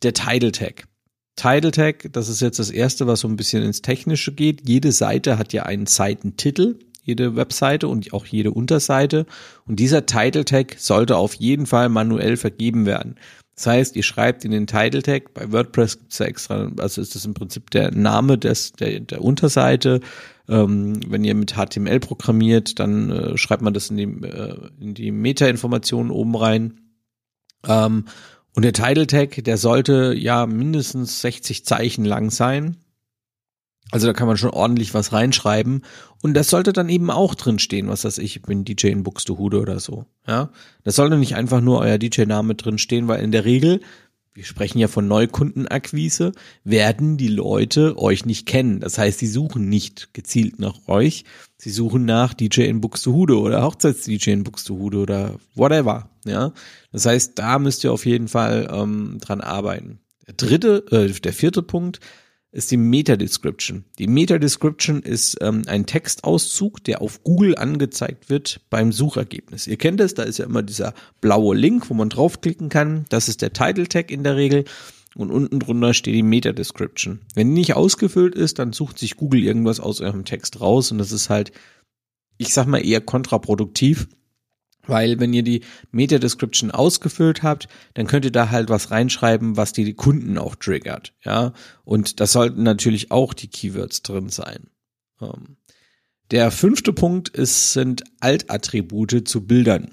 der 0.04 0.13
Title 0.13 0.51
Tag. 0.51 0.88
Title 1.36 1.71
Tag, 1.71 2.09
das 2.13 2.30
ist 2.30 2.42
jetzt 2.42 2.57
das 2.57 2.71
erste, 2.71 3.06
was 3.06 3.19
so 3.19 3.27
ein 3.27 3.36
bisschen 3.36 3.63
ins 3.63 3.83
Technische 3.83 4.33
geht. 4.33 4.68
Jede 4.68 4.92
Seite 4.92 5.38
hat 5.38 5.54
ja 5.54 5.63
einen 5.63 5.86
Seitentitel 5.86 6.80
jede 7.07 7.38
Webseite 7.38 7.88
und 7.88 8.13
auch 8.13 8.25
jede 8.25 8.51
Unterseite. 8.51 9.25
Und 9.65 9.80
dieser 9.80 10.06
Title 10.06 10.45
Tag 10.45 10.75
sollte 10.77 11.15
auf 11.15 11.33
jeden 11.36 11.65
Fall 11.65 11.89
manuell 11.89 12.36
vergeben 12.36 12.86
werden. 12.86 13.15
Das 13.57 13.65
heißt, 13.65 13.95
ihr 13.95 14.04
schreibt 14.04 14.45
in 14.45 14.51
den 14.51 14.68
Title 14.68 15.01
Tag, 15.01 15.33
bei 15.33 15.51
WordPress 15.51 15.98
gibt's 15.98 16.18
da 16.18 16.25
extra, 16.25 16.71
also 16.77 17.01
ist 17.01 17.15
das 17.15 17.25
im 17.25 17.33
Prinzip 17.33 17.71
der 17.71 17.89
Name 17.89 18.38
des, 18.38 18.74
der, 18.74 19.00
der 19.00 19.24
Unterseite. 19.24 20.00
Ähm, 20.48 21.00
wenn 21.07 21.24
ihr 21.24 21.33
mit 21.33 21.56
HTML 21.56 22.00
programmiert, 22.00 22.80
dann 22.80 23.09
äh, 23.09 23.38
schreibt 23.38 23.63
man 23.63 23.74
das 23.74 23.89
in 23.89 23.98
die, 23.98 24.27
äh, 24.27 24.69
in 24.80 24.94
die 24.94 25.12
Meta-Informationen 25.12 26.12
oben 26.12 26.36
rein. 26.36 26.81
Ähm, 27.68 28.06
und 28.54 28.63
der 28.63 28.74
Title 28.74 29.07
Tag, 29.07 29.44
der 29.44 29.57
sollte 29.57 30.13
ja 30.15 30.45
mindestens 30.45 31.21
60 31.21 31.65
Zeichen 31.65 32.06
lang 32.06 32.30
sein. 32.30 32.77
Also 33.92 34.07
da 34.07 34.13
kann 34.13 34.28
man 34.28 34.38
schon 34.38 34.50
ordentlich 34.50 34.94
was 34.94 35.13
reinschreiben. 35.13 35.84
Und 36.22 36.34
das 36.34 36.50
sollte 36.50 36.74
dann 36.74 36.89
eben 36.89 37.10
auch 37.10 37.36
drin 37.36 37.60
stehen, 37.60 37.88
was 37.88 38.04
weiß 38.04 38.18
ich, 38.18 38.42
bin 38.42 38.66
DJ 38.66 38.88
in 38.88 39.04
Buxtehude 39.04 39.60
oder 39.60 39.80
so. 39.80 40.06
Ja, 40.28 40.50
das 40.84 40.95
sollte 40.95 41.18
nicht 41.18 41.36
einfach 41.36 41.62
nur 41.62 41.80
euer 41.80 41.98
DJ-Name 41.98 42.56
drin 42.56 42.78
stehen, 42.78 43.07
weil 43.07 43.24
in 43.24 43.31
der 43.31 43.45
Regel, 43.45 43.81
wir 44.34 44.44
sprechen 44.44 44.80
ja 44.80 44.88
von 44.88 45.07
Neukundenakquise, 45.07 46.34
werden 46.63 47.18
die 47.18 47.30
Leute 47.30 47.98
euch 47.98 48.25
nicht 48.25 48.45
kennen. 48.45 48.81
Das 48.81 48.98
heißt, 48.98 49.19
sie 49.19 49.28
suchen 49.28 49.69
nicht 49.69 50.13
gezielt 50.13 50.60
nach 50.60 50.88
euch. 50.88 51.24
Sie 51.57 51.72
suchen 51.72 52.06
nach 52.06 52.33
DJ 52.33 52.63
in 52.63 52.81
Buxtehude 52.81 53.40
oder 53.40 53.63
Hochzeits-DJ 53.63 54.31
in 54.31 54.44
Buxtehude 54.44 54.97
oder 54.97 55.35
whatever. 55.56 56.09
Ja, 56.26 56.52
das 56.92 57.06
heißt, 57.06 57.40
da 57.40 57.57
müsst 57.57 57.83
ihr 57.83 57.94
auf 57.94 58.06
jeden 58.06 58.28
Fall 58.28 58.69
ähm, 58.71 59.18
dran 59.21 59.42
arbeiten. 59.42 60.00
Der 60.28 60.33
dritte, 60.33 60.83
äh, 60.92 61.09
der 61.09 61.33
vierte 61.33 61.64
Punkt 61.64 62.02
ist 62.57 62.71
die 62.71 62.78
Meta-Description. 62.78 63.85
Die 63.99 64.07
Meta-Description 64.07 65.04
ist 65.04 65.37
ähm, 65.42 65.61
ein 65.68 65.85
Textauszug, 65.85 66.83
der 66.83 67.04
auf 67.04 67.23
Google 67.23 67.56
angezeigt 67.56 68.31
wird 68.31 68.61
beim 68.71 68.92
Suchergebnis. 68.92 69.68
Ihr 69.68 69.78
kennt 69.78 70.02
es, 70.02 70.16
da 70.16 70.23
ist 70.23 70.40
ja 70.40 70.45
immer 70.45 70.64
dieser 70.64 70.95
blaue 71.21 71.56
Link, 71.56 71.92
wo 71.92 71.94
man 71.94 72.09
draufklicken 72.09 72.69
kann. 72.69 73.06
Das 73.09 73.30
ist 73.30 73.44
der 73.44 73.54
Title-Tag 73.54 74.09
in 74.09 74.23
der 74.23 74.37
Regel. 74.37 74.66
Und 75.14 75.30
unten 75.30 75.59
drunter 75.59 75.94
steht 75.94 76.16
die 76.16 76.23
Meta-Description. 76.23 77.19
Wenn 77.35 77.49
die 77.49 77.59
nicht 77.59 77.76
ausgefüllt 77.76 78.33
ist, 78.33 78.57
dann 78.57 78.73
sucht 78.73 78.97
sich 78.97 79.18
Google 79.18 79.44
irgendwas 79.44 79.80
aus 79.80 80.02
eurem 80.02 80.26
Text 80.26 80.59
raus 80.59 80.92
und 80.92 80.97
das 80.97 81.11
ist 81.11 81.30
halt, 81.30 81.52
ich 82.40 82.56
sag 82.56 82.66
mal, 82.66 82.83
eher 82.83 83.02
kontraproduktiv, 83.02 84.07
weil 84.88 85.20
wenn 85.20 85.34
ihr 85.34 85.44
die 85.44 85.62
Meta-Description 85.92 86.72
ausgefüllt 86.72 87.44
habt, 87.44 87.68
dann 87.94 88.08
könnt 88.08 88.26
ihr 88.26 88.32
da 88.32 88.50
halt 88.50 88.70
was 88.70 88.92
reinschreiben, 88.92 89.58
was 89.58 89.74
die, 89.74 89.84
die 89.84 89.94
Kunden 89.94 90.38
auch 90.38 90.56
triggert, 90.56 91.14
ja. 91.24 91.54
Und 91.84 92.20
das 92.20 92.32
sollten 92.32 92.64
natürlich 92.64 93.12
auch 93.12 93.34
die 93.34 93.48
Keywords 93.48 94.02
drin 94.02 94.30
sein. 94.30 94.68
Ähm, 95.22 95.58
der 96.32 96.52
fünfte 96.52 96.92
Punkt 96.92 97.30
ist, 97.30 97.74
sind 97.74 98.04
Altattribute 98.20 99.28
zu 99.28 99.46
Bildern. 99.46 99.92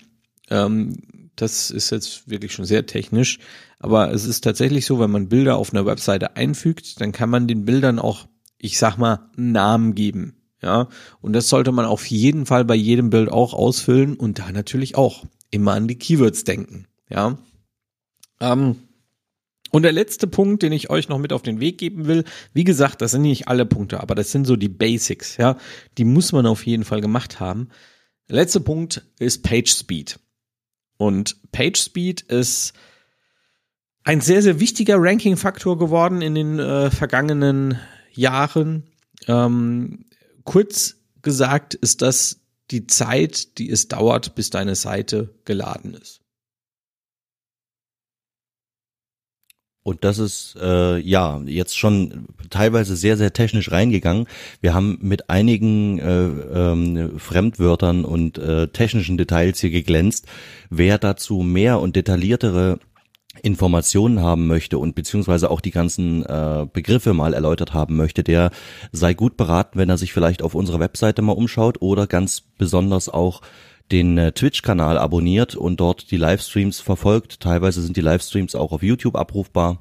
Ähm, 0.50 1.30
das 1.36 1.70
ist 1.70 1.90
jetzt 1.90 2.28
wirklich 2.28 2.52
schon 2.52 2.64
sehr 2.64 2.86
technisch, 2.86 3.38
aber 3.78 4.12
es 4.12 4.24
ist 4.24 4.42
tatsächlich 4.42 4.86
so, 4.86 5.00
wenn 5.00 5.10
man 5.10 5.28
Bilder 5.28 5.56
auf 5.56 5.72
einer 5.72 5.86
Webseite 5.86 6.36
einfügt, 6.36 7.00
dann 7.00 7.12
kann 7.12 7.30
man 7.30 7.46
den 7.46 7.64
Bildern 7.64 7.98
auch, 7.98 8.26
ich 8.58 8.78
sag 8.78 8.96
mal, 8.96 9.30
Namen 9.36 9.94
geben. 9.94 10.43
Ja, 10.64 10.88
und 11.20 11.34
das 11.34 11.50
sollte 11.50 11.72
man 11.72 11.84
auf 11.84 12.06
jeden 12.06 12.46
Fall 12.46 12.64
bei 12.64 12.74
jedem 12.74 13.10
Bild 13.10 13.28
auch 13.28 13.52
ausfüllen 13.52 14.16
und 14.16 14.38
da 14.38 14.50
natürlich 14.50 14.96
auch 14.96 15.26
immer 15.50 15.72
an 15.74 15.88
die 15.88 15.98
Keywords 15.98 16.44
denken. 16.44 16.86
Ja. 17.10 17.36
Ähm, 18.40 18.76
und 19.70 19.82
der 19.82 19.92
letzte 19.92 20.26
Punkt, 20.26 20.62
den 20.62 20.72
ich 20.72 20.88
euch 20.88 21.10
noch 21.10 21.18
mit 21.18 21.34
auf 21.34 21.42
den 21.42 21.60
Weg 21.60 21.76
geben 21.76 22.06
will, 22.06 22.24
wie 22.54 22.64
gesagt, 22.64 23.02
das 23.02 23.10
sind 23.10 23.22
nicht 23.22 23.46
alle 23.46 23.66
Punkte, 23.66 24.00
aber 24.00 24.14
das 24.14 24.32
sind 24.32 24.46
so 24.46 24.56
die 24.56 24.70
Basics, 24.70 25.36
ja. 25.36 25.58
Die 25.98 26.04
muss 26.04 26.32
man 26.32 26.46
auf 26.46 26.64
jeden 26.64 26.84
Fall 26.84 27.02
gemacht 27.02 27.40
haben. 27.40 27.68
Der 28.30 28.36
letzte 28.36 28.60
Punkt 28.60 29.04
ist 29.18 29.42
Page 29.42 29.70
Speed. 29.70 30.18
Und 30.96 31.36
Page 31.52 31.78
Speed 31.78 32.22
ist 32.22 32.72
ein 34.02 34.22
sehr, 34.22 34.40
sehr 34.40 34.60
wichtiger 34.60 34.96
Ranking-Faktor 34.98 35.76
geworden 35.76 36.22
in 36.22 36.34
den 36.34 36.58
äh, 36.58 36.90
vergangenen 36.90 37.78
Jahren. 38.12 38.84
Ähm, 39.26 40.06
kurz 40.44 40.96
gesagt 41.22 41.74
ist 41.74 42.02
das 42.02 42.40
die 42.70 42.86
Zeit, 42.86 43.58
die 43.58 43.70
es 43.70 43.88
dauert, 43.88 44.34
bis 44.34 44.50
deine 44.50 44.74
Seite 44.74 45.34
geladen 45.44 45.94
ist. 45.94 46.20
Und 49.86 50.02
das 50.02 50.18
ist 50.18 50.56
äh, 50.62 50.96
ja 50.96 51.42
jetzt 51.44 51.76
schon 51.76 52.26
teilweise 52.48 52.96
sehr, 52.96 53.18
sehr 53.18 53.34
technisch 53.34 53.70
reingegangen. 53.70 54.26
Wir 54.62 54.72
haben 54.72 54.98
mit 55.02 55.28
einigen 55.28 55.98
äh, 55.98 56.24
ähm, 56.24 57.18
Fremdwörtern 57.18 58.06
und 58.06 58.38
äh, 58.38 58.68
technischen 58.68 59.18
Details 59.18 59.60
hier 59.60 59.68
geglänzt. 59.68 60.26
Wer 60.70 60.96
dazu 60.96 61.42
mehr 61.42 61.80
und 61.80 61.96
detailliertere 61.96 62.78
Informationen 63.42 64.20
haben 64.20 64.46
möchte 64.46 64.78
und 64.78 64.94
beziehungsweise 64.94 65.50
auch 65.50 65.60
die 65.60 65.70
ganzen 65.70 66.24
äh, 66.24 66.66
Begriffe 66.72 67.14
mal 67.14 67.34
erläutert 67.34 67.74
haben 67.74 67.96
möchte, 67.96 68.22
der 68.22 68.50
sei 68.92 69.14
gut 69.14 69.36
beraten, 69.36 69.78
wenn 69.78 69.90
er 69.90 69.98
sich 69.98 70.12
vielleicht 70.12 70.42
auf 70.42 70.54
unserer 70.54 70.80
Webseite 70.80 71.22
mal 71.22 71.32
umschaut 71.32 71.82
oder 71.82 72.06
ganz 72.06 72.42
besonders 72.58 73.08
auch 73.08 73.42
den 73.92 74.16
äh, 74.16 74.32
Twitch-Kanal 74.32 74.96
abonniert 74.96 75.56
und 75.56 75.78
dort 75.78 76.10
die 76.10 76.16
Livestreams 76.16 76.80
verfolgt. 76.80 77.40
Teilweise 77.40 77.82
sind 77.82 77.96
die 77.96 78.00
Livestreams 78.00 78.54
auch 78.54 78.72
auf 78.72 78.82
YouTube 78.82 79.16
abrufbar. 79.16 79.78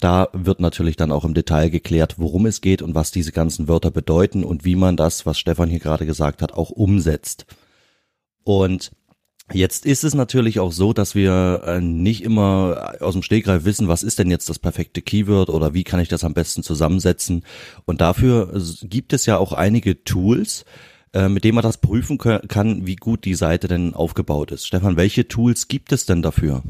Da 0.00 0.28
wird 0.32 0.60
natürlich 0.60 0.96
dann 0.96 1.12
auch 1.12 1.24
im 1.24 1.34
Detail 1.34 1.68
geklärt, 1.68 2.14
worum 2.18 2.46
es 2.46 2.62
geht 2.62 2.80
und 2.80 2.94
was 2.94 3.10
diese 3.10 3.32
ganzen 3.32 3.68
Wörter 3.68 3.90
bedeuten 3.90 4.42
und 4.42 4.64
wie 4.64 4.76
man 4.76 4.96
das, 4.96 5.26
was 5.26 5.38
Stefan 5.38 5.68
hier 5.68 5.80
gerade 5.80 6.06
gesagt 6.06 6.40
hat, 6.40 6.54
auch 6.54 6.70
umsetzt. 6.70 7.44
Und 8.42 8.90
Jetzt 9.52 9.86
ist 9.86 10.04
es 10.04 10.14
natürlich 10.14 10.60
auch 10.60 10.72
so, 10.72 10.92
dass 10.92 11.14
wir 11.14 11.62
äh, 11.66 11.80
nicht 11.80 12.22
immer 12.22 12.94
aus 13.00 13.14
dem 13.14 13.22
Stegreif 13.22 13.64
wissen, 13.64 13.88
was 13.88 14.02
ist 14.02 14.18
denn 14.18 14.30
jetzt 14.30 14.48
das 14.48 14.58
perfekte 14.58 15.02
Keyword 15.02 15.50
oder 15.50 15.74
wie 15.74 15.84
kann 15.84 16.00
ich 16.00 16.08
das 16.08 16.24
am 16.24 16.34
besten 16.34 16.62
zusammensetzen. 16.62 17.44
Und 17.84 18.00
dafür 18.00 18.60
gibt 18.82 19.12
es 19.12 19.26
ja 19.26 19.38
auch 19.38 19.52
einige 19.52 20.04
Tools, 20.04 20.64
äh, 21.12 21.28
mit 21.28 21.44
dem 21.44 21.54
man 21.54 21.62
das 21.62 21.78
prüfen 21.78 22.18
kann, 22.18 22.86
wie 22.86 22.96
gut 22.96 23.24
die 23.24 23.34
Seite 23.34 23.68
denn 23.68 23.94
aufgebaut 23.94 24.50
ist. 24.50 24.66
Stefan, 24.66 24.96
welche 24.96 25.28
Tools 25.28 25.68
gibt 25.68 25.92
es 25.92 26.06
denn 26.06 26.22
dafür? 26.22 26.62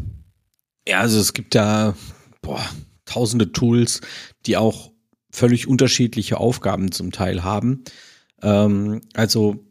Ja, 0.87 1.01
also 1.01 1.21
es 1.21 1.33
gibt 1.33 1.55
da 1.55 1.95
boah, 2.41 2.65
tausende 3.05 3.53
Tools, 3.53 4.01
die 4.47 4.57
auch 4.57 4.91
völlig 5.31 5.69
unterschiedliche 5.69 6.39
Aufgaben 6.39 6.93
zum 6.93 7.12
Teil 7.12 7.45
haben. 7.45 7.85
Ähm, 8.43 9.01
also 9.15 9.65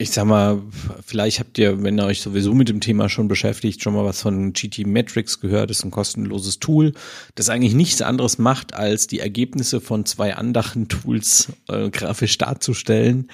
ich 0.00 0.12
sag 0.12 0.26
mal, 0.26 0.62
vielleicht 1.04 1.40
habt 1.40 1.58
ihr, 1.58 1.82
wenn 1.82 1.98
ihr 1.98 2.04
euch 2.04 2.20
sowieso 2.20 2.54
mit 2.54 2.68
dem 2.68 2.80
Thema 2.80 3.08
schon 3.08 3.26
beschäftigt, 3.26 3.82
schon 3.82 3.94
mal 3.94 4.04
was 4.04 4.22
von 4.22 4.52
GT 4.52 4.86
Metrics 4.86 5.40
gehört. 5.40 5.70
Das 5.70 5.78
ist 5.78 5.84
ein 5.84 5.90
kostenloses 5.90 6.60
Tool, 6.60 6.92
das 7.34 7.48
eigentlich 7.48 7.74
nichts 7.74 8.00
anderes 8.00 8.38
macht, 8.38 8.74
als 8.74 9.08
die 9.08 9.18
Ergebnisse 9.18 9.80
von 9.80 10.06
zwei 10.06 10.36
anderen 10.36 10.86
Tools 10.86 11.48
äh, 11.68 11.90
grafisch 11.90 12.38
darzustellen. 12.38 13.28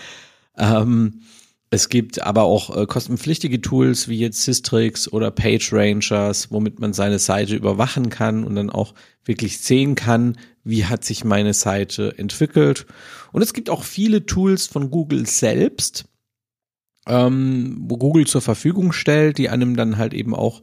Ähm, 0.56 1.21
es 1.68 1.90
gibt 1.90 2.23
aber 2.23 2.44
auch 2.44 2.75
äh, 2.75 2.87
kostenpflichtige 2.87 3.61
Tools 3.61 4.09
wie 4.09 4.18
jetzt 4.18 4.42
Systrix 4.42 5.12
oder 5.12 5.30
PageRangers, 5.30 6.50
womit 6.50 6.80
man 6.80 6.94
seine 6.94 7.18
Seite 7.18 7.56
überwachen 7.56 8.09
kann 8.09 8.42
und 8.42 8.54
dann 8.54 8.71
auch 8.71 8.94
wirklich 9.26 9.59
sehen 9.59 9.97
kann, 9.97 10.38
wie 10.62 10.87
hat 10.87 11.04
sich 11.04 11.25
meine 11.25 11.52
Seite 11.52 12.14
entwickelt. 12.16 12.87
Und 13.33 13.42
es 13.42 13.52
gibt 13.52 13.68
auch 13.68 13.85
viele 13.85 14.25
Tools 14.25 14.66
von 14.66 14.90
Google 14.90 15.26
selbst, 15.26 16.06
ähm, 17.06 17.87
Google 17.88 18.26
zur 18.26 18.40
Verfügung 18.40 18.92
stellt, 18.92 19.38
die 19.38 19.49
einem 19.49 19.76
dann 19.76 19.99
halt 19.99 20.14
eben 20.14 20.34
auch 20.34 20.62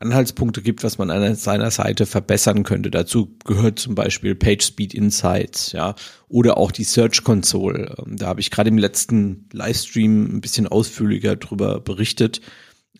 Anhaltspunkte 0.00 0.62
gibt, 0.62 0.84
was 0.84 0.98
man 0.98 1.10
an 1.10 1.34
seiner 1.34 1.70
Seite 1.70 2.06
verbessern 2.06 2.62
könnte. 2.62 2.90
Dazu 2.90 3.36
gehört 3.44 3.80
zum 3.80 3.94
Beispiel 3.96 4.34
PageSpeed 4.34 4.94
Insights, 4.94 5.72
ja, 5.72 5.96
oder 6.28 6.56
auch 6.56 6.70
die 6.70 6.84
Search 6.84 7.24
Console. 7.24 7.96
Ähm, 7.98 8.16
da 8.16 8.26
habe 8.26 8.40
ich 8.40 8.50
gerade 8.50 8.68
im 8.68 8.78
letzten 8.78 9.48
Livestream 9.52 10.36
ein 10.36 10.40
bisschen 10.40 10.68
ausführlicher 10.68 11.34
drüber 11.34 11.80
berichtet, 11.80 12.40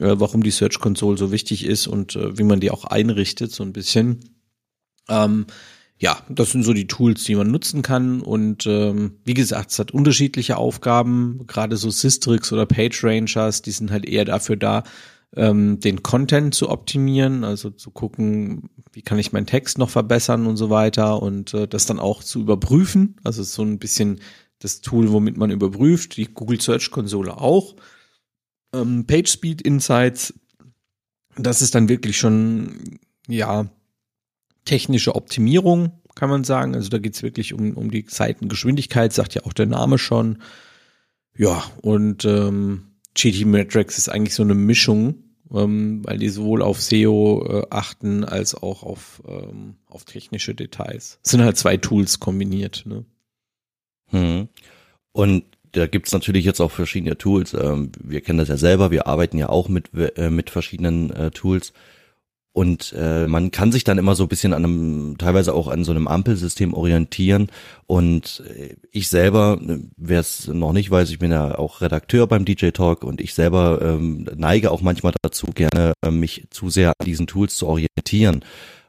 äh, 0.00 0.14
warum 0.16 0.42
die 0.42 0.50
Search 0.50 0.80
Console 0.80 1.16
so 1.16 1.30
wichtig 1.30 1.64
ist 1.64 1.86
und 1.86 2.16
äh, 2.16 2.36
wie 2.36 2.44
man 2.44 2.58
die 2.58 2.72
auch 2.72 2.84
einrichtet, 2.84 3.52
so 3.52 3.62
ein 3.62 3.72
bisschen. 3.72 4.18
Ähm, 5.08 5.46
ja, 6.00 6.18
das 6.28 6.52
sind 6.52 6.62
so 6.62 6.72
die 6.72 6.86
Tools, 6.86 7.24
die 7.24 7.34
man 7.34 7.50
nutzen 7.50 7.82
kann. 7.82 8.20
Und 8.20 8.66
ähm, 8.66 9.18
wie 9.24 9.34
gesagt, 9.34 9.72
es 9.72 9.78
hat 9.78 9.90
unterschiedliche 9.90 10.56
Aufgaben. 10.56 11.40
Gerade 11.46 11.76
so 11.76 11.90
Systrix 11.90 12.52
oder 12.52 12.66
PageRangers, 12.66 13.62
die 13.62 13.72
sind 13.72 13.90
halt 13.90 14.06
eher 14.06 14.24
dafür 14.24 14.56
da, 14.56 14.84
ähm, 15.34 15.80
den 15.80 16.02
Content 16.04 16.54
zu 16.54 16.70
optimieren, 16.70 17.42
also 17.42 17.70
zu 17.70 17.90
gucken, 17.90 18.70
wie 18.92 19.02
kann 19.02 19.18
ich 19.18 19.32
meinen 19.32 19.46
Text 19.46 19.76
noch 19.76 19.90
verbessern 19.90 20.46
und 20.46 20.56
so 20.56 20.70
weiter 20.70 21.20
und 21.20 21.52
äh, 21.52 21.66
das 21.66 21.86
dann 21.86 21.98
auch 21.98 22.22
zu 22.22 22.40
überprüfen. 22.40 23.16
Also 23.24 23.42
so 23.42 23.62
ein 23.62 23.78
bisschen 23.78 24.20
das 24.60 24.80
Tool, 24.80 25.10
womit 25.12 25.36
man 25.36 25.50
überprüft, 25.50 26.16
die 26.16 26.26
Google 26.26 26.60
Search 26.60 26.90
Konsole 26.92 27.36
auch. 27.36 27.74
Ähm, 28.72 29.04
PageSpeed 29.06 29.62
Insights, 29.62 30.34
das 31.36 31.60
ist 31.60 31.74
dann 31.74 31.88
wirklich 31.88 32.16
schon, 32.18 32.98
ja, 33.26 33.68
technische 34.64 35.14
Optimierung, 35.14 35.92
kann 36.14 36.30
man 36.30 36.44
sagen. 36.44 36.74
Also 36.74 36.88
da 36.88 36.98
geht's 36.98 37.22
wirklich 37.22 37.54
um, 37.54 37.76
um 37.76 37.90
die 37.90 38.04
Seitengeschwindigkeit, 38.08 39.12
sagt 39.12 39.34
ja 39.34 39.44
auch 39.44 39.52
der 39.52 39.66
Name 39.66 39.98
schon. 39.98 40.38
Ja, 41.36 41.62
und 41.82 42.24
ähm, 42.24 42.88
GT 43.14 43.46
Metrics 43.46 43.98
ist 43.98 44.08
eigentlich 44.08 44.34
so 44.34 44.42
eine 44.42 44.54
Mischung, 44.54 45.22
ähm, 45.54 46.04
weil 46.04 46.18
die 46.18 46.28
sowohl 46.28 46.62
auf 46.62 46.82
SEO 46.82 47.46
äh, 47.48 47.66
achten 47.70 48.24
als 48.24 48.54
auch 48.54 48.82
auf, 48.82 49.22
ähm, 49.26 49.76
auf 49.86 50.04
technische 50.04 50.54
Details. 50.54 51.18
Es 51.24 51.30
sind 51.30 51.42
halt 51.42 51.56
zwei 51.56 51.76
Tools 51.76 52.20
kombiniert. 52.20 52.84
Ne? 52.86 53.04
Hm. 54.06 54.48
Und 55.12 55.44
da 55.72 55.86
gibt's 55.86 56.12
natürlich 56.12 56.44
jetzt 56.44 56.60
auch 56.60 56.70
verschiedene 56.70 57.18
Tools. 57.18 57.54
Ähm, 57.54 57.92
wir 58.02 58.20
kennen 58.20 58.38
das 58.38 58.48
ja 58.48 58.56
selber, 58.56 58.90
wir 58.90 59.06
arbeiten 59.06 59.38
ja 59.38 59.48
auch 59.48 59.68
mit, 59.68 59.90
äh, 59.94 60.30
mit 60.30 60.50
verschiedenen 60.50 61.10
äh, 61.10 61.30
Tools. 61.30 61.72
Und 62.58 62.92
äh, 62.98 63.28
man 63.28 63.52
kann 63.52 63.70
sich 63.70 63.84
dann 63.84 63.98
immer 63.98 64.16
so 64.16 64.24
ein 64.24 64.28
bisschen 64.28 64.52
an 64.52 64.64
einem, 64.64 65.16
teilweise 65.16 65.54
auch 65.54 65.68
an 65.68 65.84
so 65.84 65.92
einem 65.92 66.08
Ampelsystem 66.08 66.74
orientieren. 66.74 67.52
Und 67.86 68.42
äh, 68.48 68.74
ich 68.90 69.06
selber, 69.06 69.60
wer 69.96 70.18
es 70.18 70.48
noch 70.48 70.72
nicht 70.72 70.90
weiß, 70.90 71.10
ich 71.10 71.20
bin 71.20 71.30
ja 71.30 71.56
auch 71.56 71.82
Redakteur 71.82 72.26
beim 72.26 72.44
DJ 72.44 72.70
Talk 72.70 73.04
und 73.04 73.20
ich 73.20 73.34
selber 73.34 73.78
ähm, 73.80 74.26
neige 74.34 74.72
auch 74.72 74.80
manchmal 74.80 75.12
dazu, 75.22 75.46
gerne 75.54 75.92
äh, 76.04 76.10
mich 76.10 76.48
zu 76.50 76.68
sehr 76.68 76.88
an 76.98 77.06
diesen 77.06 77.28
Tools 77.28 77.56
zu 77.56 77.68
orientieren. 77.68 78.44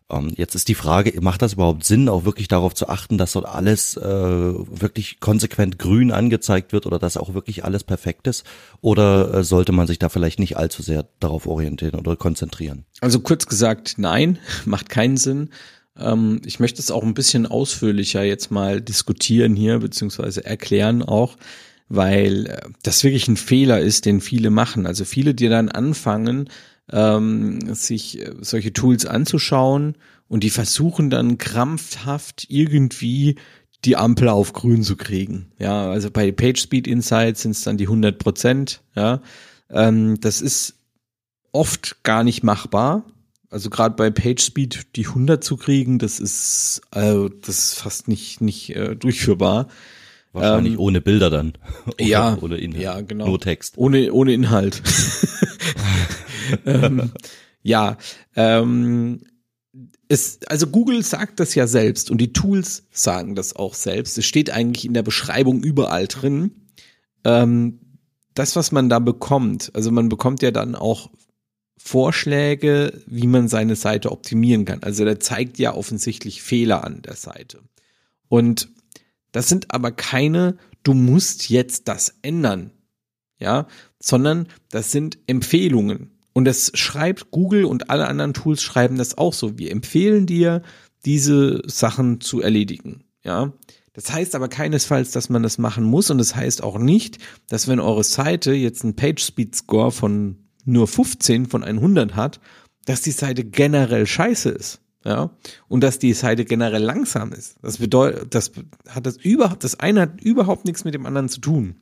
Ähm, 0.09 0.33
jetzt 0.35 0.55
ist 0.55 0.67
die 0.67 0.75
Frage, 0.75 1.19
macht 1.21 1.41
das 1.41 1.53
überhaupt 1.53 1.83
Sinn, 1.83 2.09
auch 2.09 2.25
wirklich 2.25 2.47
darauf 2.47 2.73
zu 2.73 2.89
achten, 2.89 3.17
dass 3.17 3.33
dort 3.33 3.45
alles 3.45 3.97
äh, 3.97 4.03
wirklich 4.03 5.19
konsequent 5.19 5.79
grün 5.79 6.11
angezeigt 6.11 6.73
wird 6.73 6.85
oder 6.85 6.99
dass 6.99 7.17
auch 7.17 7.33
wirklich 7.33 7.63
alles 7.63 7.83
perfekt 7.83 8.27
ist? 8.27 8.45
Oder 8.81 9.33
äh, 9.33 9.43
sollte 9.43 9.71
man 9.71 9.87
sich 9.87 9.99
da 9.99 10.09
vielleicht 10.09 10.39
nicht 10.39 10.57
allzu 10.57 10.81
sehr 10.81 11.07
darauf 11.19 11.45
orientieren 11.45 11.99
oder 11.99 12.15
konzentrieren? 12.15 12.85
Also 13.01 13.19
kurz 13.19 13.45
gesagt, 13.45 13.95
nein, 13.97 14.39
macht 14.65 14.89
keinen 14.89 15.17
Sinn. 15.17 15.49
Ähm, 15.97 16.41
ich 16.45 16.59
möchte 16.59 16.81
es 16.81 16.91
auch 16.91 17.03
ein 17.03 17.13
bisschen 17.13 17.45
ausführlicher 17.45 18.23
jetzt 18.23 18.51
mal 18.51 18.81
diskutieren 18.81 19.55
hier, 19.55 19.79
beziehungsweise 19.79 20.45
erklären 20.45 21.03
auch 21.03 21.35
weil 21.89 22.45
äh, 22.45 22.61
das 22.83 23.03
wirklich 23.03 23.27
ein 23.27 23.37
Fehler 23.37 23.79
ist, 23.79 24.05
den 24.05 24.21
viele 24.21 24.51
machen. 24.51 24.85
Also 24.85 25.03
viele, 25.05 25.33
die 25.33 25.49
dann 25.49 25.69
anfangen, 25.69 26.49
ähm, 26.91 27.73
sich 27.73 28.19
äh, 28.19 28.33
solche 28.41 28.73
Tools 28.73 29.05
anzuschauen 29.05 29.95
und 30.27 30.43
die 30.43 30.49
versuchen 30.49 31.09
dann 31.09 31.37
krampfhaft 31.37 32.45
irgendwie 32.49 33.35
die 33.85 33.95
Ampel 33.95 34.29
auf 34.29 34.53
grün 34.53 34.83
zu 34.83 34.95
kriegen. 34.95 35.51
Ja, 35.57 35.89
also 35.89 36.11
bei 36.11 36.31
PageSpeed 36.31 36.87
Insights 36.87 37.43
sind 37.43 37.51
es 37.51 37.63
dann 37.63 37.77
die 37.77 37.85
100 37.85 38.19
Prozent. 38.19 38.81
Ja, 38.95 39.21
ähm, 39.69 40.19
das 40.19 40.41
ist 40.41 40.75
oft 41.51 42.03
gar 42.03 42.23
nicht 42.23 42.43
machbar. 42.43 43.05
Also 43.49 43.69
gerade 43.69 43.95
bei 43.95 44.11
PageSpeed 44.11 44.95
die 44.95 45.07
100 45.07 45.43
zu 45.43 45.57
kriegen, 45.57 45.97
das 45.97 46.19
ist 46.19 46.81
also 46.91 47.29
das 47.29 47.57
ist 47.57 47.73
fast 47.79 48.07
nicht 48.07 48.41
nicht 48.41 48.75
äh, 48.75 48.95
durchführbar. 48.95 49.67
Wahrscheinlich 50.31 50.73
ähm, 50.73 50.79
ohne 50.79 51.01
Bilder 51.01 51.31
dann. 51.31 51.53
Oder, 51.87 52.03
ja, 52.03 52.37
ohne 52.39 52.57
Inhalt. 52.57 52.83
Ja, 52.83 53.01
genau. 53.01 53.27
Nur 53.27 53.39
Text. 53.39 53.77
Ohne 53.77 54.13
ohne 54.13 54.33
Inhalt. 54.33 54.83
ähm, 56.65 57.11
ja, 57.61 57.97
ähm, 58.35 59.21
es, 60.07 60.39
also 60.47 60.67
Google 60.67 61.03
sagt 61.03 61.39
das 61.39 61.55
ja 61.55 61.67
selbst 61.67 62.09
und 62.09 62.19
die 62.19 62.33
Tools 62.33 62.87
sagen 62.91 63.35
das 63.35 63.55
auch 63.55 63.75
selbst. 63.75 64.17
Es 64.17 64.25
steht 64.25 64.49
eigentlich 64.49 64.85
in 64.85 64.93
der 64.93 65.03
Beschreibung 65.03 65.61
überall 65.61 66.07
drin. 66.07 66.51
Ähm, 67.23 67.79
das, 68.33 68.55
was 68.55 68.71
man 68.71 68.89
da 68.89 68.99
bekommt, 68.99 69.71
also 69.73 69.91
man 69.91 70.09
bekommt 70.09 70.41
ja 70.41 70.51
dann 70.51 70.75
auch 70.75 71.11
Vorschläge, 71.77 73.01
wie 73.05 73.27
man 73.27 73.47
seine 73.47 73.75
Seite 73.75 74.11
optimieren 74.11 74.65
kann. 74.65 74.83
Also 74.83 75.05
der 75.05 75.19
zeigt 75.19 75.59
ja 75.59 75.73
offensichtlich 75.73 76.41
Fehler 76.41 76.83
an 76.83 77.01
der 77.01 77.15
Seite. 77.15 77.61
Und 78.27 78.69
das 79.31 79.47
sind 79.47 79.73
aber 79.73 79.91
keine, 79.91 80.57
du 80.83 80.93
musst 80.93 81.49
jetzt 81.49 81.87
das 81.87 82.15
ändern, 82.21 82.71
ja, 83.39 83.67
sondern 83.99 84.47
das 84.69 84.91
sind 84.91 85.19
Empfehlungen. 85.27 86.18
Und 86.33 86.45
das 86.45 86.71
schreibt 86.75 87.31
Google 87.31 87.65
und 87.65 87.89
alle 87.89 88.07
anderen 88.07 88.33
Tools 88.33 88.61
schreiben 88.61 88.97
das 88.97 89.17
auch 89.17 89.33
so. 89.33 89.57
Wir 89.57 89.71
empfehlen 89.71 90.25
dir, 90.25 90.61
diese 91.05 91.61
Sachen 91.65 92.21
zu 92.21 92.41
erledigen. 92.41 93.03
Ja. 93.23 93.53
Das 93.93 94.11
heißt 94.11 94.35
aber 94.35 94.47
keinesfalls, 94.47 95.11
dass 95.11 95.29
man 95.29 95.43
das 95.43 95.57
machen 95.57 95.83
muss. 95.83 96.09
Und 96.09 96.19
das 96.19 96.35
heißt 96.35 96.63
auch 96.63 96.77
nicht, 96.77 97.17
dass 97.47 97.67
wenn 97.67 97.79
eure 97.79 98.03
Seite 98.03 98.53
jetzt 98.53 98.83
einen 98.83 98.95
Page 98.95 99.21
Speed 99.21 99.55
Score 99.55 99.91
von 99.91 100.37
nur 100.65 100.87
15 100.87 101.47
von 101.47 101.63
100 101.63 102.15
hat, 102.15 102.39
dass 102.85 103.01
die 103.01 103.11
Seite 103.11 103.43
generell 103.43 104.05
scheiße 104.05 104.49
ist. 104.49 104.81
ja, 105.05 105.31
und 105.67 105.81
dass 105.81 105.99
die 105.99 106.13
Seite 106.13 106.45
generell 106.45 106.83
langsam 106.83 107.31
ist. 107.31 107.57
Das 107.61 107.77
bedeutet, 107.77 108.35
das 108.35 108.51
hat 108.87 109.05
das 109.05 109.17
überhaupt, 109.17 109.63
das 109.63 109.79
eine 109.79 110.01
hat 110.01 110.21
überhaupt 110.21 110.65
nichts 110.65 110.83
mit 110.83 110.93
dem 110.93 111.05
anderen 111.05 111.29
zu 111.29 111.39
tun. 111.39 111.75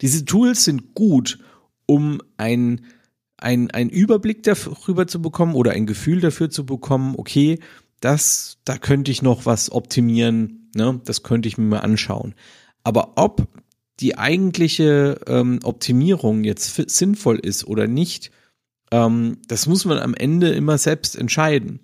Diese 0.00 0.24
Tools 0.24 0.64
sind 0.64 0.94
gut, 0.94 1.38
um 1.86 2.22
ein, 2.36 2.82
ein, 3.38 3.70
ein 3.70 3.88
Überblick 3.88 4.42
darüber 4.42 5.06
zu 5.06 5.22
bekommen 5.22 5.54
oder 5.54 5.72
ein 5.72 5.86
Gefühl 5.86 6.20
dafür 6.20 6.50
zu 6.50 6.66
bekommen, 6.66 7.14
okay, 7.16 7.60
das, 8.00 8.58
da 8.64 8.76
könnte 8.76 9.10
ich 9.10 9.22
noch 9.22 9.46
was 9.46 9.72
optimieren, 9.72 10.70
ne, 10.74 11.00
das 11.04 11.22
könnte 11.22 11.48
ich 11.48 11.58
mir 11.58 11.64
mal 11.64 11.80
anschauen. 11.80 12.34
Aber 12.84 13.12
ob 13.16 13.48
die 14.00 14.16
eigentliche 14.16 15.20
ähm, 15.26 15.60
Optimierung 15.64 16.44
jetzt 16.44 16.74
sinnvoll 16.90 17.38
ist 17.38 17.64
oder 17.64 17.86
nicht, 17.86 18.30
ähm, 18.90 19.38
das 19.48 19.66
muss 19.66 19.84
man 19.84 19.98
am 19.98 20.14
Ende 20.14 20.50
immer 20.50 20.78
selbst 20.78 21.16
entscheiden. 21.16 21.80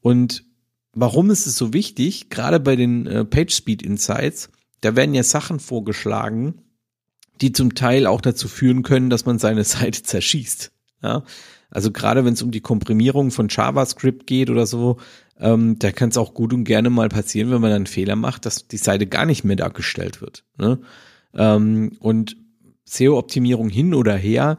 Und 0.00 0.44
warum 0.92 1.30
ist 1.30 1.46
es 1.46 1.56
so 1.56 1.72
wichtig? 1.72 2.28
Gerade 2.28 2.60
bei 2.60 2.76
den 2.76 3.06
äh, 3.06 3.24
PageSpeed 3.24 3.82
Insights, 3.82 4.50
da 4.80 4.96
werden 4.96 5.14
ja 5.14 5.22
Sachen 5.22 5.60
vorgeschlagen, 5.60 6.60
die 7.40 7.52
zum 7.52 7.74
Teil 7.74 8.06
auch 8.06 8.20
dazu 8.20 8.48
führen 8.48 8.82
können, 8.82 9.10
dass 9.10 9.24
man 9.24 9.38
seine 9.38 9.64
Seite 9.64 10.02
zerschießt. 10.02 10.73
Ja? 11.04 11.22
Also 11.70 11.90
gerade 11.90 12.24
wenn 12.24 12.34
es 12.34 12.42
um 12.42 12.50
die 12.50 12.60
Komprimierung 12.60 13.30
von 13.30 13.48
JavaScript 13.48 14.26
geht 14.26 14.48
oder 14.48 14.66
so, 14.66 14.96
ähm, 15.38 15.78
da 15.78 15.92
kann 15.92 16.10
es 16.10 16.16
auch 16.16 16.32
gut 16.32 16.52
und 16.52 16.64
gerne 16.64 16.90
mal 16.90 17.08
passieren, 17.08 17.50
wenn 17.50 17.60
man 17.60 17.72
einen 17.72 17.86
Fehler 17.86 18.16
macht, 18.16 18.46
dass 18.46 18.68
die 18.68 18.76
Seite 18.76 19.06
gar 19.06 19.26
nicht 19.26 19.44
mehr 19.44 19.56
dargestellt 19.56 20.20
wird. 20.20 20.44
Ne? 20.56 20.78
Ähm, 21.34 21.96
und 21.98 22.36
SEO-Optimierung 22.84 23.68
hin 23.68 23.94
oder 23.94 24.16
her, 24.16 24.58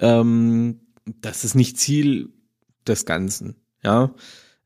ähm, 0.00 0.80
das 1.04 1.44
ist 1.44 1.54
nicht 1.54 1.78
Ziel 1.78 2.32
des 2.86 3.06
Ganzen. 3.06 3.56
Ja, 3.84 4.14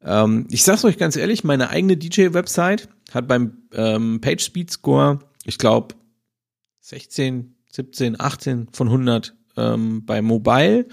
ähm, 0.02 0.46
ich 0.50 0.62
sag's 0.62 0.84
euch 0.84 0.96
ganz 0.96 1.16
ehrlich, 1.16 1.44
meine 1.44 1.68
eigene 1.68 1.96
DJ-Website 1.96 2.88
hat 3.12 3.28
beim 3.28 3.58
ähm, 3.74 4.20
Page 4.20 4.42
Speed 4.42 4.70
Score, 4.70 5.18
ich 5.44 5.58
glaube 5.58 5.94
16, 6.80 7.56
17, 7.70 8.18
18 8.18 8.68
von 8.72 8.88
100 8.88 9.36
ähm, 9.56 10.04
beim 10.06 10.24
Mobile 10.24 10.86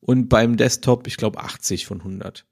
und 0.00 0.28
beim 0.28 0.56
Desktop, 0.56 1.06
ich 1.06 1.16
glaube 1.16 1.40
80 1.40 1.86
von 1.86 1.98
100. 1.98 2.44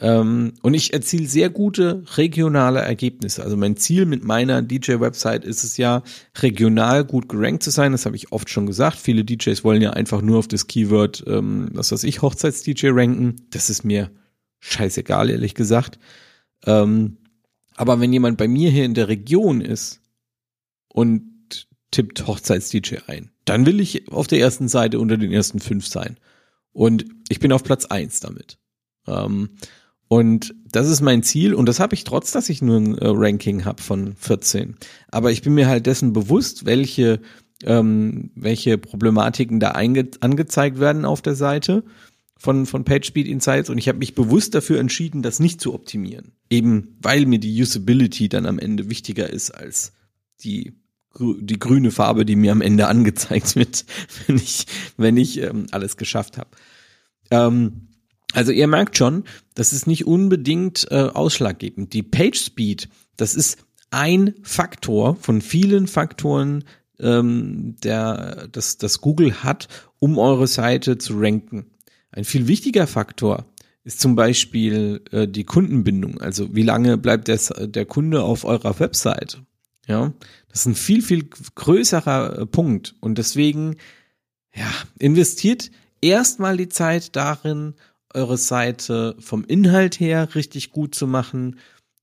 Ähm, 0.00 0.54
und 0.62 0.74
ich 0.74 0.92
erziele 0.92 1.26
sehr 1.26 1.48
gute 1.50 2.02
regionale 2.16 2.80
Ergebnisse. 2.80 3.44
Also 3.44 3.56
mein 3.56 3.76
Ziel 3.76 4.06
mit 4.06 4.24
meiner 4.24 4.60
DJ-Website 4.62 5.44
ist 5.44 5.64
es 5.64 5.76
ja, 5.76 6.02
regional 6.38 7.04
gut 7.04 7.28
gerankt 7.28 7.62
zu 7.62 7.70
sein. 7.70 7.92
Das 7.92 8.06
habe 8.06 8.16
ich 8.16 8.32
oft 8.32 8.50
schon 8.50 8.66
gesagt. 8.66 8.96
Viele 8.96 9.24
DJs 9.24 9.62
wollen 9.64 9.82
ja 9.82 9.90
einfach 9.90 10.22
nur 10.22 10.38
auf 10.38 10.48
das 10.48 10.66
Keyword, 10.66 11.24
ähm, 11.26 11.68
was 11.72 11.92
weiß 11.92 12.04
ich, 12.04 12.20
Hochzeits-DJ 12.20 12.88
ranken. 12.90 13.46
Das 13.50 13.70
ist 13.70 13.84
mir 13.84 14.10
scheißegal, 14.60 15.30
ehrlich 15.30 15.54
gesagt. 15.54 15.98
Ähm, 16.66 17.18
aber 17.74 18.00
wenn 18.00 18.12
jemand 18.12 18.38
bei 18.38 18.48
mir 18.48 18.70
hier 18.70 18.84
in 18.84 18.94
der 18.94 19.08
Region 19.08 19.60
ist 19.60 20.00
und 20.88 21.68
tippt 21.90 22.26
Hochzeits-DJ 22.26 22.98
ein, 23.06 23.30
dann 23.44 23.66
will 23.66 23.80
ich 23.80 24.10
auf 24.10 24.26
der 24.26 24.40
ersten 24.40 24.68
Seite 24.68 24.98
unter 24.98 25.16
den 25.16 25.32
ersten 25.32 25.60
fünf 25.60 25.86
sein. 25.86 26.16
Und 26.72 27.04
ich 27.28 27.40
bin 27.40 27.52
auf 27.52 27.62
Platz 27.62 27.86
eins 27.86 28.20
damit. 28.20 28.58
Ähm, 29.06 29.50
und 30.08 30.54
das 30.70 30.88
ist 30.88 31.00
mein 31.00 31.22
Ziel 31.22 31.54
und 31.54 31.66
das 31.66 31.80
habe 31.80 31.94
ich 31.94 32.04
trotz, 32.04 32.32
dass 32.32 32.50
ich 32.50 32.60
nur 32.60 32.76
ein 32.76 32.98
äh, 32.98 33.06
Ranking 33.08 33.64
habe 33.64 33.82
von 33.82 34.14
14. 34.16 34.76
Aber 35.08 35.30
ich 35.30 35.40
bin 35.40 35.54
mir 35.54 35.68
halt 35.68 35.86
dessen 35.86 36.12
bewusst, 36.12 36.66
welche, 36.66 37.20
ähm, 37.64 38.30
welche 38.34 38.76
Problematiken 38.76 39.58
da 39.58 39.70
angezeigt 39.70 40.80
werden 40.80 41.06
auf 41.06 41.22
der 41.22 41.34
Seite 41.34 41.82
von, 42.36 42.66
von 42.66 42.84
PageSpeed 42.84 43.26
Insights 43.26 43.70
und 43.70 43.78
ich 43.78 43.88
habe 43.88 43.98
mich 43.98 44.14
bewusst 44.14 44.54
dafür 44.54 44.80
entschieden, 44.80 45.22
das 45.22 45.40
nicht 45.40 45.60
zu 45.60 45.72
optimieren. 45.72 46.32
Eben 46.50 46.98
weil 47.00 47.24
mir 47.24 47.38
die 47.38 47.62
Usability 47.62 48.28
dann 48.28 48.46
am 48.46 48.58
Ende 48.58 48.90
wichtiger 48.90 49.30
ist 49.30 49.52
als 49.52 49.92
die 50.42 50.74
die 51.18 51.58
grüne 51.58 51.90
Farbe, 51.90 52.24
die 52.24 52.36
mir 52.36 52.52
am 52.52 52.62
Ende 52.62 52.88
angezeigt 52.88 53.56
wird, 53.56 53.84
wenn 54.26 54.36
ich, 54.36 54.66
wenn 54.96 55.16
ich 55.16 55.40
ähm, 55.40 55.66
alles 55.70 55.96
geschafft 55.96 56.38
habe. 56.38 56.50
Ähm, 57.30 57.88
also 58.32 58.50
ihr 58.52 58.66
merkt 58.66 58.96
schon, 58.96 59.24
das 59.54 59.72
ist 59.72 59.86
nicht 59.86 60.06
unbedingt 60.06 60.86
äh, 60.90 61.10
ausschlaggebend. 61.12 61.92
Die 61.92 62.02
Page 62.02 62.38
Speed, 62.38 62.88
das 63.16 63.34
ist 63.34 63.58
ein 63.90 64.34
Faktor 64.42 65.16
von 65.16 65.42
vielen 65.42 65.86
Faktoren, 65.86 66.64
ähm, 66.98 67.76
der, 67.82 68.48
das, 68.50 68.78
das 68.78 69.00
Google 69.00 69.42
hat, 69.42 69.68
um 69.98 70.18
eure 70.18 70.46
Seite 70.46 70.98
zu 70.98 71.18
ranken. 71.18 71.66
Ein 72.10 72.24
viel 72.24 72.48
wichtiger 72.48 72.86
Faktor 72.86 73.46
ist 73.84 74.00
zum 74.00 74.14
Beispiel 74.14 75.02
äh, 75.10 75.26
die 75.26 75.44
Kundenbindung. 75.44 76.20
Also 76.20 76.54
wie 76.54 76.62
lange 76.62 76.96
bleibt 76.96 77.28
der, 77.28 77.38
der 77.66 77.84
Kunde 77.84 78.22
auf 78.22 78.44
eurer 78.44 78.78
Website? 78.78 79.42
Ja, 79.86 80.12
das 80.48 80.60
ist 80.60 80.66
ein 80.66 80.74
viel, 80.74 81.02
viel 81.02 81.28
größerer 81.54 82.40
äh, 82.40 82.46
Punkt. 82.46 82.94
Und 83.00 83.18
deswegen, 83.18 83.76
ja, 84.54 84.70
investiert 84.98 85.70
erstmal 86.00 86.56
die 86.56 86.68
Zeit 86.68 87.16
darin, 87.16 87.74
eure 88.14 88.36
Seite 88.36 89.16
vom 89.18 89.44
Inhalt 89.44 89.98
her 89.98 90.34
richtig 90.34 90.70
gut 90.70 90.94
zu 90.94 91.06
machen 91.06 91.56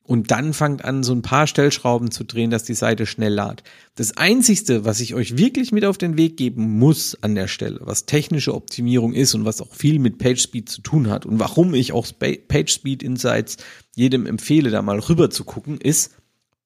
und 0.10 0.32
dann 0.32 0.54
fangt 0.54 0.84
an, 0.84 1.04
so 1.04 1.14
ein 1.14 1.22
paar 1.22 1.46
Stellschrauben 1.46 2.10
zu 2.10 2.24
drehen, 2.24 2.50
dass 2.50 2.64
die 2.64 2.74
Seite 2.74 3.06
schnell 3.06 3.32
lad. 3.32 3.62
Das 3.94 4.18
einzigste, 4.18 4.84
was 4.84 5.02
ich 5.02 5.14
euch 5.14 5.38
wirklich 5.38 5.72
mit 5.72 5.86
auf 5.86 6.00
den 6.00 6.18
Weg 6.18 6.36
geben 6.36 6.80
muss 6.80 7.16
an 7.22 7.36
der 7.36 7.48
Stelle, 7.48 7.78
was 7.84 8.08
technische 8.08 8.56
Optimierung 8.56 9.14
ist 9.14 9.36
und 9.36 9.46
was 9.46 9.62
auch 9.62 9.76
viel 9.76 10.00
mit 10.00 10.18
PageSpeed 10.18 10.68
zu 10.68 10.82
tun 10.82 11.12
hat 11.12 11.28
und 11.28 11.40
warum 11.40 11.76
ich 11.76 11.92
auch 11.92 12.08
PageSpeed 12.18 13.04
Insights 13.04 13.58
jedem 13.96 14.26
empfehle, 14.26 14.72
da 14.72 14.82
mal 14.82 14.98
rüber 14.98 15.30
zu 15.30 15.44
gucken, 15.44 15.80
ist 15.80 16.16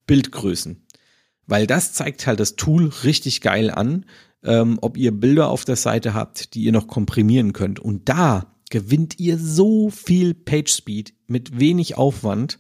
Bildgrößen. 0.08 0.82
Weil 1.48 1.68
das 1.68 1.94
zeigt 1.94 2.26
halt 2.26 2.40
das 2.40 2.56
Tool 2.56 2.92
richtig 3.04 3.42
geil 3.42 3.70
an, 3.70 4.06
ähm, 4.44 4.78
ob 4.82 4.98
ihr 4.98 5.12
Bilder 5.12 5.50
auf 5.50 5.66
der 5.66 5.76
Seite 5.76 6.14
habt, 6.14 6.54
die 6.54 6.64
ihr 6.64 6.72
noch 6.72 6.88
komprimieren 6.88 7.54
könnt. 7.54 7.80
Und 7.80 8.10
da 8.10 8.54
gewinnt 8.70 9.20
ihr 9.20 9.38
so 9.38 9.90
viel 9.90 10.34
Page 10.34 10.72
Speed 10.72 11.14
mit 11.28 11.60
wenig 11.60 11.98
Aufwand. 11.98 12.60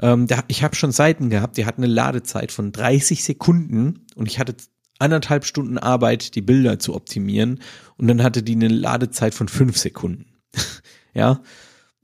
Ähm, 0.00 0.26
da, 0.26 0.42
ich 0.48 0.62
habe 0.62 0.74
schon 0.74 0.92
Seiten 0.92 1.30
gehabt, 1.30 1.56
die 1.56 1.66
hatten 1.66 1.84
eine 1.84 1.92
Ladezeit 1.92 2.50
von 2.50 2.72
30 2.72 3.22
Sekunden 3.22 4.06
und 4.16 4.26
ich 4.26 4.38
hatte 4.38 4.56
anderthalb 4.98 5.44
Stunden 5.44 5.78
Arbeit, 5.78 6.34
die 6.34 6.40
Bilder 6.40 6.78
zu 6.78 6.94
optimieren 6.94 7.60
und 7.96 8.08
dann 8.08 8.22
hatte 8.22 8.42
die 8.42 8.54
eine 8.54 8.68
Ladezeit 8.68 9.34
von 9.34 9.48
fünf 9.48 9.76
Sekunden. 9.76 10.26
ja, 11.14 11.42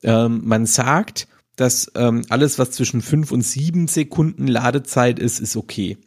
ähm, 0.02 0.42
man 0.44 0.66
sagt, 0.66 1.26
dass 1.60 1.90
ähm, 1.94 2.22
alles, 2.28 2.58
was 2.58 2.70
zwischen 2.70 3.02
fünf 3.02 3.32
und 3.32 3.42
sieben 3.42 3.86
Sekunden 3.86 4.46
Ladezeit 4.46 5.18
ist, 5.18 5.40
ist 5.40 5.56
okay. 5.56 5.98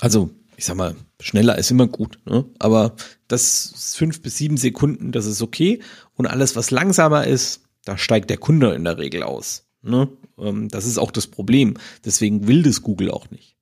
Also 0.00 0.30
ich 0.56 0.64
sag 0.64 0.76
mal, 0.76 0.96
schneller 1.20 1.58
ist 1.58 1.70
immer 1.70 1.86
gut, 1.86 2.18
ne? 2.24 2.46
aber 2.58 2.96
das 3.28 3.94
fünf 3.94 4.22
bis 4.22 4.38
sieben 4.38 4.56
Sekunden, 4.56 5.12
das 5.12 5.26
ist 5.26 5.42
okay. 5.42 5.80
Und 6.14 6.26
alles, 6.26 6.56
was 6.56 6.70
langsamer 6.70 7.26
ist, 7.26 7.62
da 7.84 7.98
steigt 7.98 8.30
der 8.30 8.38
Kunde 8.38 8.74
in 8.74 8.84
der 8.84 8.98
Regel 8.98 9.22
aus. 9.22 9.66
Ne? 9.82 10.08
Ähm, 10.38 10.68
das 10.68 10.86
ist 10.86 10.98
auch 10.98 11.10
das 11.10 11.26
Problem. 11.26 11.74
Deswegen 12.04 12.48
will 12.48 12.62
das 12.62 12.82
Google 12.82 13.10
auch 13.10 13.30
nicht. 13.30 13.56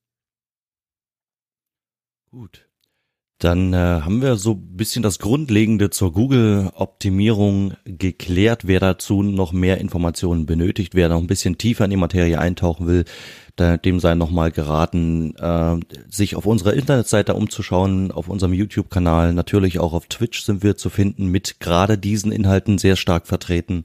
Gut. 2.30 2.68
Dann 3.38 3.72
äh, 3.72 3.76
haben 3.76 4.22
wir 4.22 4.36
so 4.36 4.52
ein 4.52 4.76
bisschen 4.76 5.02
das 5.02 5.18
Grundlegende 5.18 5.90
zur 5.90 6.12
Google-Optimierung 6.12 7.74
geklärt. 7.84 8.66
Wer 8.66 8.80
dazu 8.80 9.22
noch 9.22 9.52
mehr 9.52 9.78
Informationen 9.78 10.46
benötigt, 10.46 10.94
wer 10.94 11.08
noch 11.08 11.18
ein 11.18 11.26
bisschen 11.26 11.58
tiefer 11.58 11.84
in 11.84 11.90
die 11.90 11.96
Materie 11.96 12.38
eintauchen 12.38 12.86
will, 12.86 13.04
dem 13.58 14.00
sei 14.00 14.14
nochmal 14.14 14.50
geraten, 14.50 15.36
äh, 15.36 15.76
sich 16.08 16.36
auf 16.36 16.46
unserer 16.46 16.74
Internetseite 16.74 17.34
umzuschauen, 17.34 18.10
auf 18.10 18.28
unserem 18.28 18.52
YouTube-Kanal, 18.52 19.32
natürlich 19.32 19.78
auch 19.78 19.92
auf 19.92 20.06
Twitch 20.06 20.42
sind 20.42 20.62
wir 20.62 20.76
zu 20.76 20.90
finden, 20.90 21.26
mit 21.26 21.60
gerade 21.60 21.96
diesen 21.96 22.32
Inhalten 22.32 22.78
sehr 22.78 22.96
stark 22.96 23.26
vertreten. 23.26 23.84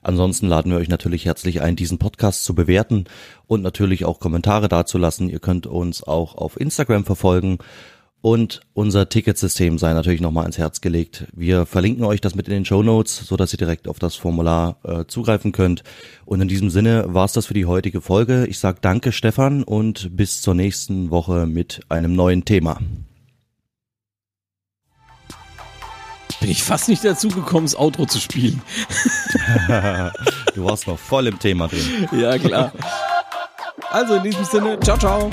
Ansonsten 0.00 0.48
laden 0.48 0.72
wir 0.72 0.78
euch 0.78 0.88
natürlich 0.88 1.26
herzlich 1.26 1.60
ein, 1.60 1.76
diesen 1.76 1.98
Podcast 1.98 2.44
zu 2.44 2.54
bewerten 2.54 3.04
und 3.46 3.62
natürlich 3.62 4.04
auch 4.04 4.18
Kommentare 4.18 4.68
dazulassen. 4.68 5.28
Ihr 5.28 5.40
könnt 5.40 5.66
uns 5.66 6.02
auch 6.02 6.34
auf 6.34 6.58
Instagram 6.58 7.04
verfolgen 7.04 7.58
und 8.22 8.60
unser 8.72 9.08
Ticketsystem 9.08 9.78
sei 9.78 9.92
natürlich 9.92 10.20
nochmal 10.20 10.44
ans 10.44 10.56
Herz 10.56 10.80
gelegt. 10.80 11.26
Wir 11.34 11.66
verlinken 11.66 12.04
euch 12.04 12.20
das 12.20 12.36
mit 12.36 12.46
in 12.46 12.54
den 12.54 12.64
Show 12.64 12.84
Notes, 12.84 13.16
so 13.16 13.36
dass 13.36 13.52
ihr 13.52 13.58
direkt 13.58 13.88
auf 13.88 13.98
das 13.98 14.14
Formular 14.14 14.76
äh, 14.84 15.04
zugreifen 15.06 15.50
könnt. 15.50 15.82
Und 16.24 16.40
in 16.40 16.46
diesem 16.46 16.70
Sinne 16.70 17.04
war's 17.08 17.32
das 17.32 17.46
für 17.46 17.54
die 17.54 17.66
heutige 17.66 18.00
Folge. 18.00 18.46
Ich 18.46 18.60
sage 18.60 18.78
danke 18.80 19.10
Stefan 19.10 19.64
und 19.64 20.16
bis 20.16 20.40
zur 20.40 20.54
nächsten 20.54 21.10
Woche 21.10 21.46
mit 21.46 21.80
einem 21.88 22.14
neuen 22.14 22.44
Thema. 22.44 22.78
Bin 26.40 26.50
ich 26.50 26.62
fast 26.62 26.88
nicht 26.88 27.04
dazu 27.04 27.28
gekommen, 27.28 27.66
das 27.66 27.76
Outro 27.76 28.06
zu 28.06 28.20
spielen. 28.20 28.62
du 30.54 30.64
warst 30.64 30.86
noch 30.86 30.98
voll 30.98 31.26
im 31.26 31.38
Thema 31.40 31.66
drin. 31.66 32.08
Ja, 32.12 32.38
klar. 32.38 32.72
Also 33.90 34.14
in 34.14 34.22
diesem 34.22 34.44
Sinne, 34.44 34.78
ciao, 34.80 34.96
ciao. 34.96 35.30